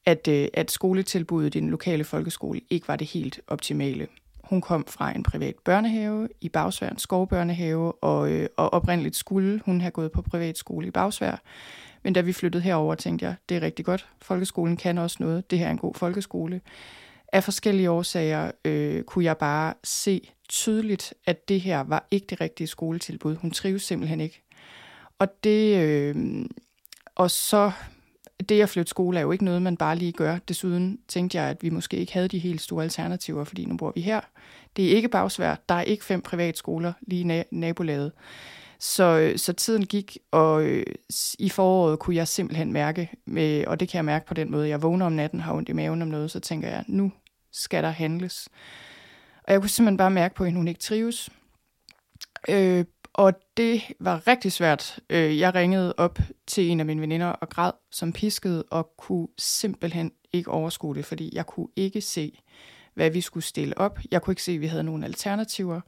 at, 0.06 0.28
øh, 0.28 0.48
at 0.54 0.72
skoletilbuddet 0.72 1.56
i 1.56 1.60
den 1.60 1.70
lokale 1.70 2.04
folkeskole 2.04 2.62
ikke 2.70 2.88
var 2.88 2.96
det 2.96 3.08
helt 3.08 3.40
optimale. 3.48 4.08
Hun 4.50 4.62
kom 4.62 4.86
fra 4.88 5.16
en 5.16 5.24
privat 5.24 5.56
børnehave 5.66 6.30
i 6.42 6.50
Bagsvær, 6.50 6.90
en 6.90 6.98
skovbørnehave, 6.98 7.92
og, 8.04 8.32
øh, 8.32 8.50
og 8.58 8.74
oprindeligt 8.74 9.16
skulle 9.16 9.62
hun 9.66 9.82
have 9.82 9.92
gået 9.92 10.12
på 10.12 10.22
privatskole 10.22 10.88
i 10.88 10.92
Bagsvær. 10.92 11.42
Men 12.04 12.14
da 12.14 12.22
vi 12.22 12.34
flyttede 12.34 12.64
herover, 12.64 12.96
tænkte 12.96 13.26
jeg, 13.26 13.36
det 13.50 13.58
er 13.58 13.62
rigtig 13.62 13.86
godt. 13.86 14.08
Folkeskolen 14.22 14.78
kan 14.78 14.98
også 14.98 15.18
noget. 15.20 15.52
Det 15.52 15.60
her 15.60 15.68
er 15.68 15.72
en 15.72 15.78
god 15.78 15.94
folkeskole. 15.94 16.62
Af 17.34 17.44
forskellige 17.44 17.92
årsager 17.92 18.52
øh, 18.66 19.04
kunne 19.04 19.26
jeg 19.26 19.38
bare 19.38 19.74
se 19.84 20.32
tydeligt, 20.50 21.14
at 21.26 21.50
det 21.50 21.62
her 21.62 21.80
var 21.80 22.08
ikke 22.12 22.28
det 22.30 22.42
rigtige 22.42 22.68
skoletilbud. 22.68 23.36
Hun 23.36 23.52
trives 23.52 23.84
simpelthen 23.84 24.20
ikke. 24.20 24.44
Og 25.20 25.28
det, 25.44 25.78
øh, 25.78 26.46
og 27.16 27.32
så 27.32 27.72
det 28.50 28.62
at 28.62 28.70
flytte 28.70 28.90
skole 28.90 29.18
er 29.18 29.22
jo 29.22 29.32
ikke 29.32 29.46
noget, 29.46 29.62
man 29.62 29.78
bare 29.78 29.96
lige 29.96 30.12
gør. 30.12 30.38
Desuden 30.48 31.00
tænkte 31.08 31.38
jeg, 31.38 31.50
at 31.50 31.64
vi 31.64 31.70
måske 31.70 31.98
ikke 31.98 32.14
havde 32.14 32.28
de 32.28 32.40
helt 32.40 32.62
store 32.62 32.84
alternativer, 32.84 33.44
fordi 33.44 33.66
nu 33.66 33.78
bor 33.78 33.92
vi 33.96 34.02
her. 34.02 34.22
Det 34.76 34.86
er 34.86 34.96
ikke 34.96 35.10
bagsvært. 35.10 35.70
Der 35.70 35.76
er 35.76 35.82
ikke 35.82 36.06
fem 36.06 36.22
privatskoler 36.22 36.94
lige 37.02 37.40
i 37.40 37.44
nabolaget. 37.52 38.12
Så, 38.80 39.04
øh, 39.04 39.38
så 39.38 39.54
tiden 39.54 39.86
gik, 39.86 40.18
og 40.32 40.64
øh, 40.64 40.86
i 41.40 41.50
foråret 41.50 42.00
kunne 42.00 42.16
jeg 42.16 42.28
simpelthen 42.28 42.74
mærke, 42.74 43.10
med, 43.26 43.66
og 43.66 43.80
det 43.80 43.90
kan 43.90 43.98
jeg 43.98 44.06
mærke 44.06 44.26
på 44.26 44.34
den 44.34 44.52
måde, 44.52 44.70
jeg 44.70 44.82
vågner 44.82 45.06
om 45.06 45.12
natten, 45.12 45.40
har 45.40 45.54
ondt 45.54 45.70
i 45.70 45.74
maven 45.74 46.02
om 46.02 46.08
noget, 46.08 46.32
så 46.32 46.40
tænker 46.40 46.70
jeg, 46.70 46.84
nu 46.88 47.12
skal 47.52 47.84
der 47.84 47.90
handles. 47.90 48.50
Og 49.44 49.54
jeg 49.54 49.62
kunne 49.62 49.70
simpelthen 49.70 49.98
bare 49.98 50.12
mærke 50.12 50.36
på 50.36 50.44
at 50.44 50.54
hun 50.54 50.68
ikke 50.68 50.80
trives. 50.80 51.30
Øh, 52.50 52.86
og 53.18 53.34
det 53.58 53.82
var 54.00 54.28
rigtig 54.28 54.52
svært. 54.52 55.00
Øh, 55.10 55.40
jeg 55.40 55.56
ringede 55.56 55.94
op 55.98 56.20
til 56.48 56.70
en 56.70 56.80
af 56.80 56.86
mine 56.86 57.02
veninder 57.02 57.28
og 57.28 57.50
græd 57.50 57.72
som 57.92 58.14
pisket 58.14 58.64
og 58.72 58.94
kunne 58.98 59.28
simpelthen 59.38 60.12
ikke 60.34 60.52
overskue 60.52 60.96
det, 60.96 61.06
fordi 61.06 61.30
jeg 61.34 61.46
kunne 61.46 61.68
ikke 61.76 62.02
se, 62.02 62.42
hvad 62.94 63.10
vi 63.10 63.22
skulle 63.22 63.44
stille 63.44 63.78
op. 63.78 64.00
Jeg 64.12 64.22
kunne 64.22 64.32
ikke 64.32 64.44
se, 64.44 64.52
at 64.52 64.62
vi 64.62 64.68
havde 64.68 64.84
nogen 64.84 65.04
alternativer. 65.04 65.82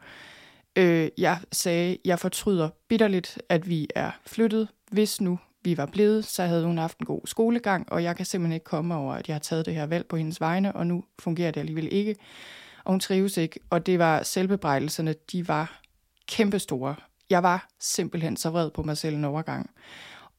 Øh, 0.75 1.09
jeg 1.17 1.39
sagde, 1.51 1.97
jeg 2.05 2.19
fortryder 2.19 2.69
bitterligt, 2.87 3.41
at 3.49 3.69
vi 3.69 3.87
er 3.95 4.11
flyttet. 4.25 4.67
Hvis 4.91 5.21
nu 5.21 5.39
vi 5.63 5.77
var 5.77 5.85
blevet, 5.85 6.25
så 6.25 6.43
havde 6.43 6.65
hun 6.65 6.77
haft 6.77 6.97
en 6.97 7.05
god 7.05 7.21
skolegang, 7.25 7.91
og 7.91 8.03
jeg 8.03 8.15
kan 8.15 8.25
simpelthen 8.25 8.53
ikke 8.53 8.63
komme 8.63 8.95
over, 8.95 9.13
at 9.13 9.27
jeg 9.27 9.33
har 9.33 9.39
taget 9.39 9.65
det 9.65 9.75
her 9.75 9.85
valg 9.85 10.05
på 10.05 10.17
hendes 10.17 10.41
vegne, 10.41 10.75
og 10.75 10.87
nu 10.87 11.03
fungerer 11.19 11.51
det 11.51 11.59
alligevel 11.59 11.87
ikke. 11.91 12.15
Og 12.83 12.91
hun 12.93 12.99
trives 12.99 13.37
ikke, 13.37 13.59
og 13.69 13.85
det 13.85 13.99
var 13.99 14.23
selvbebrejdelserne, 14.23 15.15
de 15.31 15.47
var 15.47 15.81
kæmpestore 16.27 16.95
jeg 17.29 17.43
var 17.43 17.67
simpelthen 17.79 18.37
så 18.37 18.49
vred 18.49 18.71
på 18.71 18.83
mig 18.83 18.97
selv 18.97 19.15
en 19.15 19.25
overgang 19.25 19.69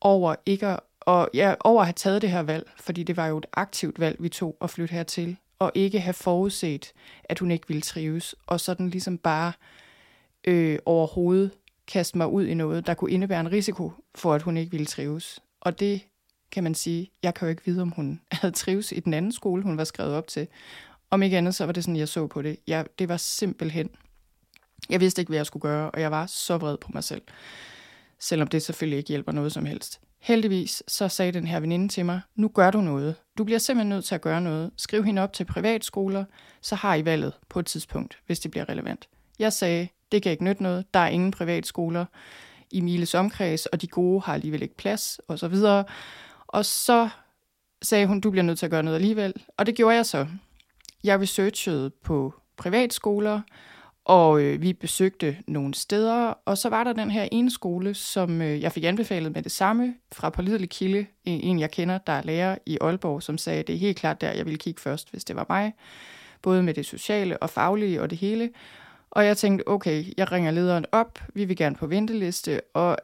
over 0.00 0.34
ikke 0.46 0.66
at, 0.66 0.80
og 1.00 1.28
ja, 1.34 1.54
over 1.60 1.80
at 1.80 1.86
have 1.86 1.92
taget 1.92 2.22
det 2.22 2.30
her 2.30 2.42
valg, 2.42 2.70
fordi 2.76 3.02
det 3.02 3.16
var 3.16 3.26
jo 3.26 3.38
et 3.38 3.46
aktivt 3.52 4.00
valg, 4.00 4.16
vi 4.22 4.28
tog 4.28 4.56
at 4.60 4.70
flytte 4.70 4.92
hertil, 4.92 5.36
og 5.58 5.72
ikke 5.74 6.00
have 6.00 6.14
forudset, 6.14 6.92
at 7.24 7.38
hun 7.38 7.50
ikke 7.50 7.68
ville 7.68 7.82
trives, 7.82 8.34
og 8.46 8.60
sådan 8.60 8.90
ligesom 8.90 9.18
bare 9.18 9.52
øh, 10.44 10.78
overhovedet 10.86 11.50
kaste 11.86 12.18
mig 12.18 12.28
ud 12.28 12.46
i 12.46 12.54
noget, 12.54 12.86
der 12.86 12.94
kunne 12.94 13.10
indebære 13.10 13.40
en 13.40 13.52
risiko 13.52 13.92
for, 14.14 14.34
at 14.34 14.42
hun 14.42 14.56
ikke 14.56 14.70
ville 14.70 14.86
trives. 14.86 15.40
Og 15.60 15.80
det 15.80 16.00
kan 16.52 16.64
man 16.64 16.74
sige, 16.74 17.10
jeg 17.22 17.34
kan 17.34 17.46
jo 17.46 17.50
ikke 17.50 17.64
vide, 17.64 17.82
om 17.82 17.90
hun 17.90 18.20
havde 18.32 18.54
trives 18.54 18.92
i 18.92 19.00
den 19.00 19.14
anden 19.14 19.32
skole, 19.32 19.62
hun 19.62 19.76
var 19.76 19.84
skrevet 19.84 20.14
op 20.14 20.26
til. 20.26 20.48
Om 21.10 21.22
ikke 21.22 21.38
andet, 21.38 21.54
så 21.54 21.66
var 21.66 21.72
det 21.72 21.84
sådan, 21.84 21.96
jeg 21.96 22.08
så 22.08 22.26
på 22.26 22.42
det. 22.42 22.56
Jeg, 22.66 22.86
det 22.98 23.08
var 23.08 23.16
simpelthen 23.16 23.90
jeg 24.90 25.00
vidste 25.00 25.22
ikke, 25.22 25.30
hvad 25.30 25.38
jeg 25.38 25.46
skulle 25.46 25.62
gøre, 25.62 25.90
og 25.90 26.00
jeg 26.00 26.10
var 26.10 26.26
så 26.26 26.56
vred 26.56 26.76
på 26.76 26.90
mig 26.94 27.04
selv. 27.04 27.22
Selvom 28.18 28.48
det 28.48 28.62
selvfølgelig 28.62 28.98
ikke 28.98 29.08
hjælper 29.08 29.32
noget 29.32 29.52
som 29.52 29.64
helst. 29.64 30.00
Heldigvis 30.20 30.82
så 30.88 31.08
sagde 31.08 31.32
den 31.32 31.46
her 31.46 31.60
veninde 31.60 31.88
til 31.88 32.06
mig, 32.06 32.20
nu 32.36 32.48
gør 32.48 32.70
du 32.70 32.80
noget. 32.80 33.14
Du 33.38 33.44
bliver 33.44 33.58
simpelthen 33.58 33.88
nødt 33.88 34.04
til 34.04 34.14
at 34.14 34.20
gøre 34.20 34.40
noget. 34.40 34.70
Skriv 34.76 35.04
hende 35.04 35.22
op 35.22 35.32
til 35.32 35.44
privatskoler, 35.44 36.24
så 36.60 36.74
har 36.74 36.94
I 36.94 37.04
valget 37.04 37.32
på 37.48 37.58
et 37.58 37.66
tidspunkt, 37.66 38.18
hvis 38.26 38.40
det 38.40 38.50
bliver 38.50 38.68
relevant. 38.68 39.08
Jeg 39.38 39.52
sagde, 39.52 39.88
det 40.12 40.22
kan 40.22 40.32
ikke 40.32 40.44
nytte 40.44 40.62
noget. 40.62 40.84
Der 40.94 41.00
er 41.00 41.08
ingen 41.08 41.30
privatskoler 41.30 42.04
i 42.70 42.80
Miles 42.80 43.14
omkreds, 43.14 43.66
og 43.66 43.82
de 43.82 43.86
gode 43.86 44.20
har 44.20 44.34
alligevel 44.34 44.62
ikke 44.62 44.76
plads, 44.76 45.20
og 45.28 45.38
så 45.38 45.48
videre. 45.48 45.84
Og 46.46 46.64
så 46.64 47.08
sagde 47.82 48.06
hun, 48.06 48.20
du 48.20 48.30
bliver 48.30 48.44
nødt 48.44 48.58
til 48.58 48.66
at 48.66 48.70
gøre 48.70 48.82
noget 48.82 48.96
alligevel. 48.96 49.34
Og 49.56 49.66
det 49.66 49.74
gjorde 49.74 49.96
jeg 49.96 50.06
så. 50.06 50.26
Jeg 51.04 51.20
researchede 51.20 51.90
på 51.90 52.34
privatskoler, 52.56 53.40
og 54.04 54.42
øh, 54.42 54.62
vi 54.62 54.72
besøgte 54.72 55.36
nogle 55.46 55.74
steder, 55.74 56.34
og 56.44 56.58
så 56.58 56.68
var 56.68 56.84
der 56.84 56.92
den 56.92 57.10
her 57.10 57.28
ene 57.32 57.50
skole, 57.50 57.94
som 57.94 58.42
øh, 58.42 58.60
jeg 58.60 58.72
fik 58.72 58.84
anbefalet 58.84 59.32
med 59.32 59.42
det 59.42 59.52
samme 59.52 59.94
fra 60.12 60.30
pålidelig 60.30 60.70
kilde, 60.70 61.06
en 61.24 61.60
jeg 61.60 61.70
kender, 61.70 61.98
der 61.98 62.12
er 62.12 62.22
lærer 62.22 62.58
i 62.66 62.78
Aalborg, 62.80 63.22
som 63.22 63.38
sagde, 63.38 63.60
at 63.60 63.66
det 63.66 63.74
er 63.74 63.78
helt 63.78 63.96
klart 63.96 64.20
der, 64.20 64.32
jeg 64.32 64.44
ville 64.44 64.58
kigge 64.58 64.80
først, 64.80 65.10
hvis 65.10 65.24
det 65.24 65.36
var 65.36 65.46
mig. 65.48 65.74
Både 66.42 66.62
med 66.62 66.74
det 66.74 66.86
sociale 66.86 67.42
og 67.42 67.50
faglige 67.50 68.02
og 68.02 68.10
det 68.10 68.18
hele. 68.18 68.50
Og 69.10 69.26
jeg 69.26 69.36
tænkte, 69.36 69.68
okay, 69.68 70.04
jeg 70.16 70.32
ringer 70.32 70.50
lederen 70.50 70.86
op, 70.92 71.18
vi 71.34 71.44
vil 71.44 71.56
gerne 71.56 71.76
på 71.76 71.86
venteliste, 71.86 72.60
og, 72.74 72.96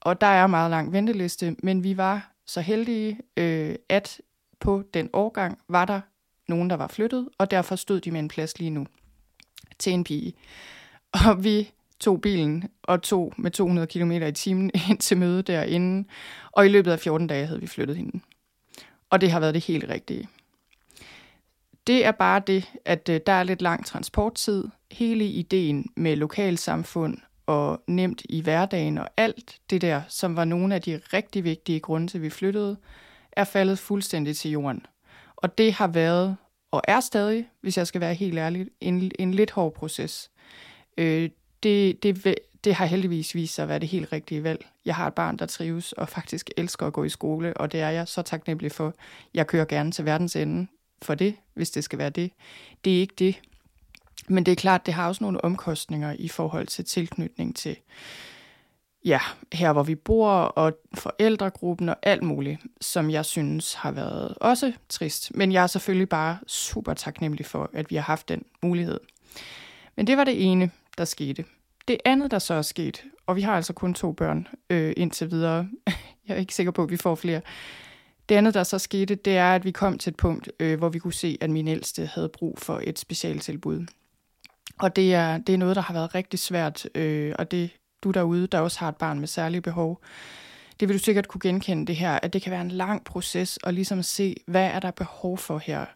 og 0.00 0.20
der 0.20 0.26
er 0.26 0.46
meget 0.46 0.70
lang 0.70 0.92
venteliste, 0.92 1.56
men 1.62 1.84
vi 1.84 1.96
var 1.96 2.32
så 2.46 2.60
heldige, 2.60 3.20
øh, 3.36 3.74
at 3.88 4.20
på 4.60 4.82
den 4.94 5.10
årgang 5.12 5.58
var 5.68 5.84
der 5.84 6.00
nogen, 6.48 6.70
der 6.70 6.76
var 6.76 6.88
flyttet, 6.88 7.28
og 7.38 7.50
derfor 7.50 7.76
stod 7.76 8.00
de 8.00 8.10
med 8.10 8.20
en 8.20 8.28
plads 8.28 8.58
lige 8.58 8.70
nu 8.70 8.86
til 9.78 9.92
en 9.92 10.04
pige. 10.04 10.32
Og 11.26 11.44
vi 11.44 11.70
tog 12.00 12.20
bilen 12.20 12.64
og 12.82 13.02
tog 13.02 13.32
med 13.36 13.50
200 13.50 13.86
km 13.86 14.12
i 14.12 14.32
timen 14.32 14.70
ind 14.90 14.98
til 14.98 15.16
møde 15.16 15.42
derinde, 15.42 16.08
og 16.52 16.66
i 16.66 16.68
løbet 16.68 16.92
af 16.92 17.00
14 17.00 17.26
dage 17.26 17.46
havde 17.46 17.60
vi 17.60 17.66
flyttet 17.66 17.96
hende. 17.96 18.20
Og 19.10 19.20
det 19.20 19.30
har 19.30 19.40
været 19.40 19.54
det 19.54 19.64
helt 19.64 19.84
rigtige. 19.88 20.28
Det 21.86 22.04
er 22.04 22.12
bare 22.12 22.42
det, 22.46 22.70
at 22.84 23.08
øh, 23.08 23.20
der 23.26 23.32
er 23.32 23.42
lidt 23.42 23.62
lang 23.62 23.86
transporttid. 23.86 24.64
Hele 24.90 25.24
ideen 25.24 25.86
med 25.96 26.16
lokalsamfund 26.16 27.18
og 27.46 27.82
nemt 27.86 28.22
i 28.28 28.40
hverdagen 28.40 28.98
og 28.98 29.08
alt 29.16 29.58
det 29.70 29.80
der, 29.80 30.02
som 30.08 30.36
var 30.36 30.44
nogle 30.44 30.74
af 30.74 30.82
de 30.82 31.00
rigtig 31.12 31.44
vigtige 31.44 31.80
grunde 31.80 32.06
til, 32.06 32.18
at 32.18 32.22
vi 32.22 32.30
flyttede, 32.30 32.76
er 33.32 33.44
faldet 33.44 33.78
fuldstændig 33.78 34.36
til 34.36 34.50
jorden. 34.50 34.86
Og 35.36 35.58
det 35.58 35.72
har 35.72 35.86
været, 35.86 36.36
og 36.70 36.82
er 36.88 37.00
stadig, 37.00 37.48
hvis 37.60 37.78
jeg 37.78 37.86
skal 37.86 38.00
være 38.00 38.14
helt 38.14 38.38
ærlig, 38.38 38.66
en, 38.80 39.12
en 39.18 39.34
lidt 39.34 39.50
hård 39.50 39.74
proces. 39.74 40.30
Øh, 40.98 41.30
det, 41.62 42.02
det, 42.02 42.34
det 42.64 42.74
har 42.74 42.86
heldigvis 42.86 43.34
vist 43.34 43.54
sig 43.54 43.62
at 43.62 43.68
være 43.68 43.78
det 43.78 43.88
helt 43.88 44.12
rigtige 44.12 44.42
valg. 44.44 44.66
Jeg 44.84 44.94
har 44.94 45.06
et 45.06 45.14
barn, 45.14 45.36
der 45.36 45.46
trives 45.46 45.92
og 45.92 46.08
faktisk 46.08 46.50
elsker 46.56 46.86
at 46.86 46.92
gå 46.92 47.04
i 47.04 47.08
skole, 47.08 47.56
og 47.56 47.72
det 47.72 47.80
er 47.80 47.90
jeg 47.90 48.08
så 48.08 48.22
taknemmelig 48.22 48.72
for. 48.72 48.94
Jeg 49.34 49.46
kører 49.46 49.64
gerne 49.64 49.92
til 49.92 50.04
verdens 50.04 50.36
ende 50.36 50.66
for 51.02 51.14
det, 51.14 51.34
hvis 51.54 51.70
det 51.70 51.84
skal 51.84 51.98
være 51.98 52.10
det. 52.10 52.30
Det 52.84 52.96
er 52.96 53.00
ikke 53.00 53.14
det. 53.18 53.40
Men 54.28 54.46
det 54.46 54.52
er 54.52 54.56
klart, 54.56 54.86
det 54.86 54.94
har 54.94 55.08
også 55.08 55.24
nogle 55.24 55.44
omkostninger 55.44 56.16
i 56.18 56.28
forhold 56.28 56.66
til 56.66 56.84
tilknytning 56.84 57.56
til, 57.56 57.76
ja, 59.04 59.20
her 59.52 59.72
hvor 59.72 59.82
vi 59.82 59.94
bor, 59.94 60.30
og 60.30 60.72
forældregruppen 60.94 61.88
og 61.88 61.96
alt 62.02 62.22
muligt, 62.22 62.60
som 62.80 63.10
jeg 63.10 63.24
synes 63.24 63.74
har 63.74 63.90
været 63.90 64.34
også 64.40 64.72
trist. 64.88 65.36
Men 65.36 65.52
jeg 65.52 65.62
er 65.62 65.66
selvfølgelig 65.66 66.08
bare 66.08 66.38
super 66.46 66.94
taknemmelig 66.94 67.46
for, 67.46 67.70
at 67.72 67.90
vi 67.90 67.96
har 67.96 68.02
haft 68.02 68.28
den 68.28 68.44
mulighed. 68.62 69.00
Men 69.96 70.06
det 70.06 70.16
var 70.16 70.24
det 70.24 70.50
ene, 70.50 70.70
der 70.98 71.04
skete. 71.04 71.44
Det 71.88 71.98
andet, 72.04 72.30
der 72.30 72.38
så 72.38 72.54
er 72.54 72.62
sket, 72.62 73.04
og 73.26 73.36
vi 73.36 73.40
har 73.40 73.56
altså 73.56 73.72
kun 73.72 73.94
to 73.94 74.12
børn 74.12 74.48
øh, 74.70 74.92
indtil 74.96 75.30
videre, 75.30 75.68
jeg 76.28 76.34
er 76.34 76.40
ikke 76.40 76.54
sikker 76.54 76.72
på, 76.72 76.82
at 76.82 76.90
vi 76.90 76.96
får 76.96 77.14
flere, 77.14 77.40
det 78.28 78.34
andet, 78.34 78.54
der 78.54 78.62
så 78.62 78.78
skete, 78.78 79.14
det 79.14 79.36
er, 79.36 79.54
at 79.54 79.64
vi 79.64 79.70
kom 79.70 79.98
til 79.98 80.10
et 80.10 80.16
punkt, 80.16 80.50
øh, 80.60 80.78
hvor 80.78 80.88
vi 80.88 80.98
kunne 80.98 81.12
se, 81.12 81.38
at 81.40 81.50
min 81.50 81.68
ældste 81.68 82.06
havde 82.06 82.28
brug 82.28 82.58
for 82.58 82.80
et 82.84 82.98
specialtilbud. 82.98 83.86
Og 84.78 84.96
det 84.96 85.14
er, 85.14 85.38
det 85.38 85.52
er 85.52 85.58
noget, 85.58 85.76
der 85.76 85.82
har 85.82 85.94
været 85.94 86.14
rigtig 86.14 86.38
svært, 86.38 86.86
øh, 86.94 87.34
og 87.38 87.50
det 87.50 87.70
du 88.02 88.10
derude, 88.10 88.46
der 88.46 88.60
også 88.60 88.80
har 88.80 88.88
et 88.88 88.96
barn 88.96 89.20
med 89.20 89.28
særlige 89.28 89.60
behov, 89.60 90.00
det 90.80 90.88
vil 90.88 90.98
du 90.98 91.02
sikkert 91.02 91.28
kunne 91.28 91.40
genkende 91.40 91.86
det 91.86 91.96
her, 91.96 92.18
at 92.22 92.32
det 92.32 92.42
kan 92.42 92.52
være 92.52 92.60
en 92.60 92.70
lang 92.70 93.04
proces 93.04 93.58
at 93.64 93.74
ligesom 93.74 94.02
se, 94.02 94.36
hvad 94.46 94.66
er 94.66 94.80
der 94.80 94.90
behov 94.90 95.38
for 95.38 95.58
her. 95.58 95.86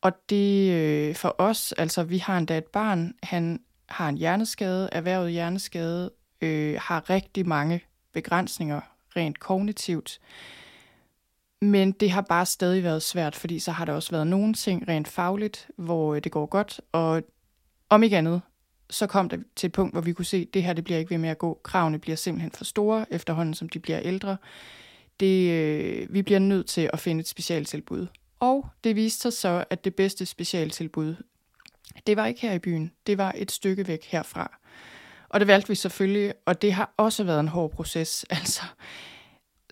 Og 0.00 0.12
det 0.30 0.72
øh, 0.72 1.14
for 1.14 1.34
os, 1.38 1.72
altså 1.72 2.02
vi 2.02 2.18
har 2.18 2.38
endda 2.38 2.58
et 2.58 2.64
barn, 2.64 3.14
han 3.22 3.60
har 3.88 4.08
en 4.08 4.16
hjerneskade, 4.16 4.88
erhvervet 4.92 5.32
hjerneskade, 5.32 6.10
øh, 6.40 6.78
har 6.82 7.10
rigtig 7.10 7.48
mange 7.48 7.80
begrænsninger 8.12 8.80
rent 9.16 9.40
kognitivt. 9.40 10.20
Men 11.60 11.92
det 11.92 12.10
har 12.10 12.20
bare 12.20 12.46
stadig 12.46 12.84
været 12.84 13.02
svært, 13.02 13.36
fordi 13.36 13.58
så 13.58 13.72
har 13.72 13.84
der 13.84 13.92
også 13.92 14.10
været 14.10 14.26
nogle 14.26 14.54
ting 14.54 14.88
rent 14.88 15.08
fagligt, 15.08 15.70
hvor 15.76 16.14
øh, 16.14 16.24
det 16.24 16.32
går 16.32 16.46
godt, 16.46 16.80
og 16.92 17.22
om 17.88 18.02
ikke 18.02 18.18
andet, 18.18 18.40
så 18.90 19.06
kom 19.06 19.28
det 19.28 19.44
til 19.56 19.66
et 19.66 19.72
punkt, 19.72 19.94
hvor 19.94 20.00
vi 20.00 20.12
kunne 20.12 20.24
se, 20.24 20.36
at 20.36 20.54
det 20.54 20.62
her 20.62 20.72
det 20.72 20.84
bliver 20.84 20.98
ikke 20.98 21.10
ved 21.10 21.18
med 21.18 21.28
at 21.28 21.38
gå. 21.38 21.60
Kravene 21.62 21.98
bliver 21.98 22.16
simpelthen 22.16 22.50
for 22.50 22.64
store, 22.64 23.06
efterhånden 23.10 23.54
som 23.54 23.68
de 23.68 23.78
bliver 23.78 24.00
ældre. 24.00 24.36
Det, 25.20 25.50
øh, 25.50 26.14
vi 26.14 26.22
bliver 26.22 26.38
nødt 26.38 26.66
til 26.66 26.90
at 26.92 27.00
finde 27.00 27.20
et 27.20 27.28
specialtilbud. 27.28 28.06
Og 28.40 28.66
det 28.84 28.96
viste 28.96 29.22
sig 29.22 29.32
så, 29.32 29.64
at 29.70 29.84
det 29.84 29.94
bedste 29.94 30.26
specialtilbud, 30.26 31.16
det 32.06 32.16
var 32.16 32.26
ikke 32.26 32.40
her 32.40 32.52
i 32.52 32.58
byen. 32.58 32.92
Det 33.06 33.18
var 33.18 33.32
et 33.36 33.52
stykke 33.52 33.88
væk 33.88 34.04
herfra. 34.04 34.58
Og 35.28 35.40
det 35.40 35.48
valgte 35.48 35.68
vi 35.68 35.74
selvfølgelig, 35.74 36.34
og 36.46 36.62
det 36.62 36.72
har 36.72 36.94
også 36.96 37.24
været 37.24 37.40
en 37.40 37.48
hård 37.48 37.70
proces. 37.70 38.26
Altså. 38.30 38.62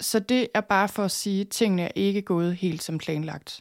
Så 0.01 0.19
det 0.19 0.49
er 0.55 0.61
bare 0.61 0.89
for 0.89 1.05
at 1.05 1.11
sige, 1.11 1.41
at 1.41 1.49
tingene 1.49 1.83
er 1.83 1.93
ikke 1.95 2.23
gået 2.23 2.57
helt 2.57 2.83
som 2.83 2.99
planlagt. 2.99 3.61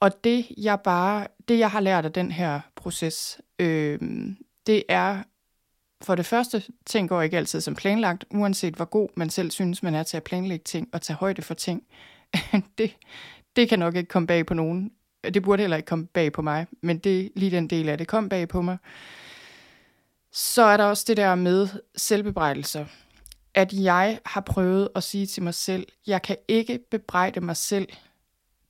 Og 0.00 0.24
det 0.24 0.46
jeg 0.56 0.80
bare, 0.80 1.26
det 1.48 1.58
jeg 1.58 1.70
har 1.70 1.80
lært 1.80 2.04
af 2.04 2.12
den 2.12 2.32
her 2.32 2.60
proces, 2.76 3.40
øh, 3.58 3.98
det 4.66 4.82
er 4.88 5.22
for 6.02 6.14
det 6.14 6.26
første, 6.26 6.62
ting 6.86 7.08
går 7.08 7.22
ikke 7.22 7.36
altid 7.36 7.60
som 7.60 7.74
planlagt, 7.74 8.24
uanset 8.30 8.74
hvor 8.74 8.84
god 8.84 9.08
man 9.16 9.30
selv 9.30 9.50
synes, 9.50 9.82
man 9.82 9.94
er 9.94 10.02
til 10.02 10.16
at 10.16 10.24
planlægge 10.24 10.64
ting 10.64 10.88
og 10.92 11.02
tage 11.02 11.16
højde 11.16 11.42
for 11.42 11.54
ting. 11.54 11.82
det, 12.78 12.96
det 13.56 13.68
kan 13.68 13.78
nok 13.78 13.96
ikke 13.96 14.08
komme 14.08 14.26
bag 14.26 14.46
på 14.46 14.54
nogen. 14.54 14.92
Det 15.34 15.42
burde 15.42 15.62
heller 15.62 15.76
ikke 15.76 15.86
komme 15.86 16.06
bag 16.06 16.32
på 16.32 16.42
mig, 16.42 16.66
men 16.82 16.98
det 16.98 17.30
lige 17.36 17.50
den 17.50 17.70
del 17.70 17.88
af 17.88 17.98
det 17.98 18.08
kom 18.08 18.28
bag 18.28 18.48
på 18.48 18.62
mig. 18.62 18.78
Så 20.32 20.62
er 20.62 20.76
der 20.76 20.84
også 20.84 21.04
det 21.08 21.16
der 21.16 21.34
med 21.34 21.68
selvbebrejdelser. 21.96 22.86
At 23.54 23.72
jeg 23.72 24.18
har 24.26 24.40
prøvet 24.40 24.88
at 24.94 25.02
sige 25.02 25.26
til 25.26 25.42
mig 25.42 25.54
selv, 25.54 25.86
jeg 26.06 26.22
kan 26.22 26.36
ikke 26.48 26.78
bebrejde 26.90 27.40
mig 27.40 27.56
selv 27.56 27.88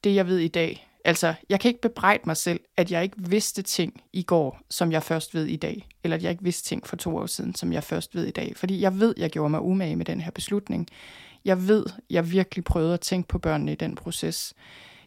det, 0.04 0.14
jeg 0.14 0.26
ved 0.26 0.38
i 0.38 0.48
dag. 0.48 0.85
Altså, 1.06 1.34
jeg 1.48 1.60
kan 1.60 1.68
ikke 1.68 1.80
bebrejde 1.80 2.22
mig 2.26 2.36
selv, 2.36 2.60
at 2.76 2.90
jeg 2.90 3.02
ikke 3.02 3.16
vidste 3.18 3.62
ting 3.62 4.02
i 4.12 4.22
går, 4.22 4.60
som 4.70 4.92
jeg 4.92 5.02
først 5.02 5.34
ved 5.34 5.44
i 5.46 5.56
dag. 5.56 5.88
Eller 6.04 6.16
at 6.16 6.22
jeg 6.22 6.30
ikke 6.30 6.44
vidste 6.44 6.68
ting 6.68 6.86
for 6.86 6.96
to 6.96 7.16
år 7.16 7.26
siden, 7.26 7.54
som 7.54 7.72
jeg 7.72 7.84
først 7.84 8.14
ved 8.14 8.24
i 8.24 8.30
dag. 8.30 8.52
Fordi 8.56 8.80
jeg 8.80 9.00
ved, 9.00 9.14
jeg 9.16 9.30
gjorde 9.30 9.50
mig 9.50 9.60
umage 9.60 9.96
med 9.96 10.04
den 10.04 10.20
her 10.20 10.30
beslutning. 10.30 10.86
Jeg 11.44 11.68
ved, 11.68 11.86
jeg 12.10 12.32
virkelig 12.32 12.64
prøvede 12.64 12.94
at 12.94 13.00
tænke 13.00 13.28
på 13.28 13.38
børnene 13.38 13.72
i 13.72 13.74
den 13.74 13.94
proces. 13.94 14.54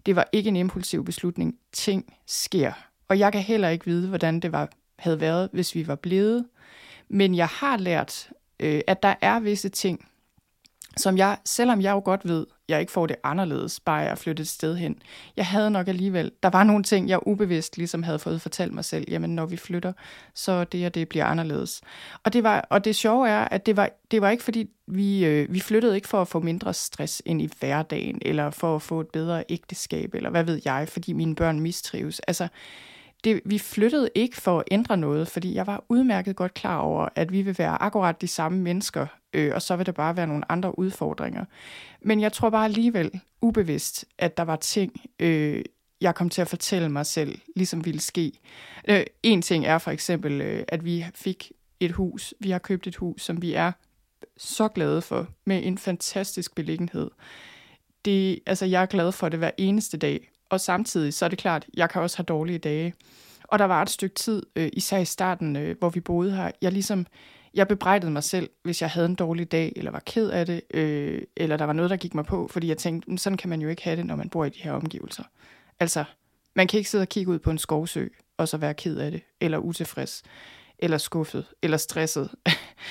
Det 0.05 0.15
var 0.15 0.27
ikke 0.31 0.47
en 0.47 0.55
impulsiv 0.55 1.05
beslutning. 1.05 1.55
Ting 1.71 2.13
sker. 2.25 2.71
Og 3.07 3.19
jeg 3.19 3.31
kan 3.31 3.41
heller 3.41 3.69
ikke 3.69 3.85
vide, 3.85 4.07
hvordan 4.07 4.39
det 4.39 4.51
var, 4.51 4.69
havde 4.99 5.19
været, 5.19 5.49
hvis 5.53 5.75
vi 5.75 5.87
var 5.87 5.95
blevet. 5.95 6.45
Men 7.09 7.35
jeg 7.35 7.47
har 7.47 7.77
lært, 7.77 8.29
øh, 8.59 8.81
at 8.87 9.03
der 9.03 9.15
er 9.21 9.39
visse 9.39 9.69
ting, 9.69 10.08
som 10.97 11.17
jeg, 11.17 11.37
selvom 11.45 11.81
jeg 11.81 11.91
jo 11.91 12.01
godt 12.05 12.27
ved, 12.27 12.45
jeg 12.69 12.79
ikke 12.79 12.91
får 12.91 13.07
det 13.07 13.15
anderledes, 13.23 13.79
bare 13.79 13.97
jeg 13.97 14.17
flyttet 14.17 14.43
et 14.43 14.47
sted 14.47 14.75
hen. 14.75 15.01
Jeg 15.37 15.45
havde 15.45 15.71
nok 15.71 15.87
alligevel, 15.87 16.31
der 16.43 16.49
var 16.49 16.63
nogle 16.63 16.83
ting, 16.83 17.09
jeg 17.09 17.27
ubevidst 17.27 17.77
ligesom 17.77 18.03
havde 18.03 18.19
fået 18.19 18.41
fortalt 18.41 18.73
mig 18.73 18.85
selv, 18.85 19.05
jamen 19.07 19.35
når 19.35 19.45
vi 19.45 19.57
flytter, 19.57 19.93
så 20.33 20.63
det 20.63 20.85
og 20.85 20.95
det 20.95 21.09
bliver 21.09 21.25
anderledes. 21.25 21.81
Og 22.23 22.33
det, 22.33 22.43
var, 22.43 22.67
og 22.69 22.85
det 22.85 22.95
sjove 22.95 23.29
er, 23.29 23.45
at 23.45 23.65
det 23.65 23.77
var, 23.77 23.89
det 24.11 24.21
var 24.21 24.29
ikke 24.29 24.43
fordi, 24.43 24.69
vi, 24.87 25.25
øh, 25.25 25.53
vi 25.53 25.59
flyttede 25.59 25.95
ikke 25.95 26.07
for 26.07 26.21
at 26.21 26.27
få 26.27 26.39
mindre 26.39 26.73
stress 26.73 27.21
ind 27.25 27.41
i 27.41 27.49
hverdagen, 27.59 28.19
eller 28.21 28.49
for 28.49 28.75
at 28.75 28.81
få 28.81 29.01
et 29.01 29.07
bedre 29.07 29.43
ægteskab, 29.49 30.15
eller 30.15 30.29
hvad 30.29 30.43
ved 30.43 30.61
jeg, 30.65 30.87
fordi 30.89 31.13
mine 31.13 31.35
børn 31.35 31.59
mistrives. 31.59 32.19
Altså, 32.19 32.47
det, 33.23 33.41
vi 33.45 33.57
flyttede 33.57 34.09
ikke 34.15 34.37
for 34.37 34.59
at 34.59 34.65
ændre 34.71 34.97
noget, 34.97 35.27
fordi 35.27 35.55
jeg 35.55 35.67
var 35.67 35.83
udmærket 35.89 36.35
godt 36.35 36.53
klar 36.53 36.77
over, 36.77 37.09
at 37.15 37.31
vi 37.31 37.41
vil 37.41 37.57
være 37.57 37.81
akkurat 37.81 38.21
de 38.21 38.27
samme 38.27 38.59
mennesker, 38.59 39.07
øh, 39.33 39.51
og 39.55 39.61
så 39.61 39.75
vil 39.75 39.85
der 39.85 39.91
bare 39.91 40.17
være 40.17 40.27
nogle 40.27 40.51
andre 40.51 40.79
udfordringer. 40.79 41.45
Men 42.01 42.21
jeg 42.21 42.33
tror 42.33 42.49
bare 42.49 42.65
alligevel 42.65 43.21
ubevidst, 43.41 44.05
at 44.17 44.37
der 44.37 44.43
var 44.43 44.55
ting, 44.55 45.01
øh, 45.19 45.63
jeg 46.01 46.15
kom 46.15 46.29
til 46.29 46.41
at 46.41 46.47
fortælle 46.47 46.89
mig 46.89 47.05
selv, 47.05 47.39
ligesom 47.55 47.85
ville 47.85 47.99
ske. 48.01 48.31
Øh, 48.87 49.03
en 49.23 49.41
ting 49.41 49.65
er 49.65 49.77
for 49.77 49.91
eksempel, 49.91 50.41
øh, 50.41 50.63
at 50.67 50.85
vi 50.85 51.05
fik 51.15 51.51
et 51.79 51.91
hus. 51.91 52.33
Vi 52.39 52.51
har 52.51 52.59
købt 52.59 52.87
et 52.87 52.95
hus, 52.95 53.21
som 53.21 53.41
vi 53.41 53.53
er 53.53 53.71
så 54.37 54.67
glade 54.67 55.01
for, 55.01 55.27
med 55.45 55.61
en 55.63 55.77
fantastisk 55.77 56.55
beliggenhed. 56.55 57.11
Det, 58.05 58.39
altså, 58.45 58.65
jeg 58.65 58.81
er 58.81 58.85
glad 58.85 59.11
for 59.11 59.29
det 59.29 59.39
hver 59.39 59.51
eneste 59.57 59.97
dag, 59.97 60.29
og 60.49 60.59
samtidig 60.59 61.13
så 61.13 61.25
er 61.25 61.29
det 61.29 61.39
klart, 61.39 61.65
jeg 61.73 61.89
kan 61.89 62.01
også 62.01 62.17
have 62.17 62.25
dårlige 62.25 62.59
dage. 62.59 62.93
Og 63.43 63.59
der 63.59 63.65
var 63.65 63.81
et 63.81 63.89
stykke 63.89 64.15
tid, 64.15 64.43
øh, 64.55 64.69
især 64.73 64.97
i 64.97 65.05
starten, 65.05 65.55
øh, 65.55 65.75
hvor 65.79 65.89
vi 65.89 65.99
boede 65.99 66.35
her, 66.35 66.51
jeg 66.61 66.71
ligesom, 66.71 67.05
jeg 67.53 67.67
bebrejdede 67.67 68.11
mig 68.11 68.23
selv, 68.23 68.49
hvis 68.63 68.81
jeg 68.81 68.89
havde 68.89 69.05
en 69.05 69.15
dårlig 69.15 69.51
dag, 69.51 69.73
eller 69.75 69.91
var 69.91 70.03
ked 70.05 70.29
af 70.29 70.45
det, 70.45 70.61
øh, 70.73 71.21
eller 71.37 71.57
der 71.57 71.65
var 71.65 71.73
noget, 71.73 71.91
der 71.91 71.97
gik 71.97 72.13
mig 72.13 72.25
på, 72.25 72.47
fordi 72.47 72.67
jeg 72.67 72.77
tænkte, 72.77 73.11
mm, 73.11 73.17
sådan 73.17 73.37
kan 73.37 73.49
man 73.49 73.61
jo 73.61 73.69
ikke 73.69 73.83
have 73.83 73.95
det, 73.95 74.05
når 74.05 74.15
man 74.15 74.29
bor 74.29 74.45
i 74.45 74.49
de 74.49 74.61
her 74.61 74.71
omgivelser. 74.71 75.23
Altså, 75.79 76.03
man 76.55 76.67
kan 76.67 76.77
ikke 76.77 76.89
sidde 76.89 77.01
og 77.01 77.09
kigge 77.09 77.31
ud 77.31 77.39
på 77.39 77.51
en 77.51 77.57
skovsø, 77.57 78.07
og 78.37 78.47
så 78.47 78.57
være 78.57 78.73
ked 78.73 78.97
af 78.97 79.11
det, 79.11 79.21
eller 79.41 79.57
utilfreds, 79.57 80.23
eller 80.79 80.97
skuffet, 80.97 81.45
eller 81.61 81.77
stresset. 81.77 82.29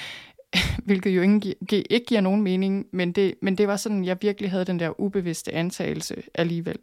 Hvilket 0.87 1.11
jo 1.11 1.23
ikke, 1.23 1.55
ikke 1.93 2.07
giver 2.07 2.21
nogen 2.21 2.43
mening, 2.43 2.87
men 2.93 3.13
det, 3.13 3.35
men 3.43 3.59
det 3.59 3.69
var 3.69 3.77
sådan, 3.77 4.05
jeg 4.05 4.17
virkelig 4.21 4.51
havde 4.51 4.65
den 4.65 4.79
der 4.79 5.01
ubevidste 5.01 5.55
antagelse 5.55 6.23
alligevel 6.35 6.79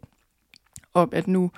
om, 0.96 1.10
at 1.14 1.28
nu 1.28 1.52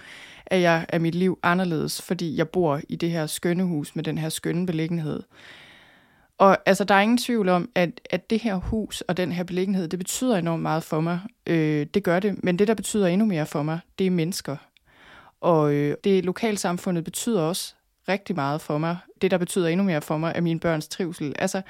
er 0.45 0.58
jeg 0.58 0.86
er 0.89 1.00
mit 1.00 1.15
liv 1.15 1.39
anderledes, 1.43 2.02
fordi 2.02 2.38
jeg 2.38 2.50
bor 2.50 2.82
i 2.89 2.95
det 2.95 3.12
her 3.12 3.28
skønne 3.28 3.63
hus 3.63 3.95
med 3.95 4.04
den 4.04 4.17
her 4.17 4.30
skønne 4.30 4.65
beliggenhed. 4.65 5.23
Og 6.38 6.58
altså, 6.65 6.84
der 6.84 6.95
er 6.95 7.00
ingen 7.00 7.17
tvivl 7.17 7.50
om, 7.50 7.69
at, 7.76 8.02
at 8.10 8.30
det 8.30 8.39
her 8.39 8.56
hus 8.56 9.02
og 9.02 9.17
den 9.17 9.32
her 9.32 9.43
beliggenhed, 9.43 9.88
det 9.88 10.00
betyder 10.00 10.38
enormt 10.38 10.62
meget 10.62 10.84
for 10.84 11.02
mig. 11.02 11.19
Øh, 11.47 11.88
det 11.93 12.04
gør 12.04 12.19
det, 12.19 12.43
men 12.43 12.60
det, 12.60 12.67
der 12.67 12.73
betyder 12.73 13.08
endnu 13.08 13.26
mere 13.26 13.45
for 13.45 13.63
mig, 13.63 13.80
det 14.00 14.08
er 14.08 14.12
mennesker. 14.12 14.58
Og 15.41 15.73
øh, 15.73 15.97
det 16.04 16.26
lokalsamfundet 16.26 17.04
betyder 17.04 17.41
også 17.41 17.73
rigtig 18.10 18.36
meget 18.36 18.62
for 18.62 18.78
mig. 18.78 18.97
Det, 19.21 19.32
der 19.32 19.38
betyder 19.38 19.67
endnu 19.67 19.84
mere 19.84 20.02
for 20.02 20.17
mig, 20.17 20.34
er 20.36 20.41
mine 20.41 20.60
børns 20.60 20.88
trivsel. 20.88 21.36
Altså, 21.39 21.62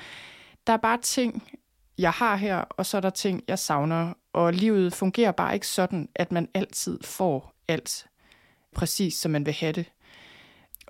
der 0.67 0.73
er 0.73 0.77
bare 0.77 0.97
ting, 1.01 1.43
jeg 1.97 2.12
har 2.12 2.36
her, 2.36 2.58
og 2.58 2.86
så 2.86 2.97
er 2.97 3.01
der 3.01 3.10
ting, 3.10 3.43
jeg 3.47 3.60
savner. 3.60 4.13
Og 4.34 4.53
livet 4.53 4.93
fungerer 4.93 5.32
bare 5.32 5.53
ikke 5.53 5.67
sådan, 5.67 6.10
at 6.15 6.32
man 6.32 6.47
altid 6.53 6.99
får 7.03 7.56
alt 7.67 8.08
præcis, 8.75 9.13
som 9.13 9.32
man 9.32 9.45
vil 9.45 9.53
have 9.53 9.71
det. 9.71 9.86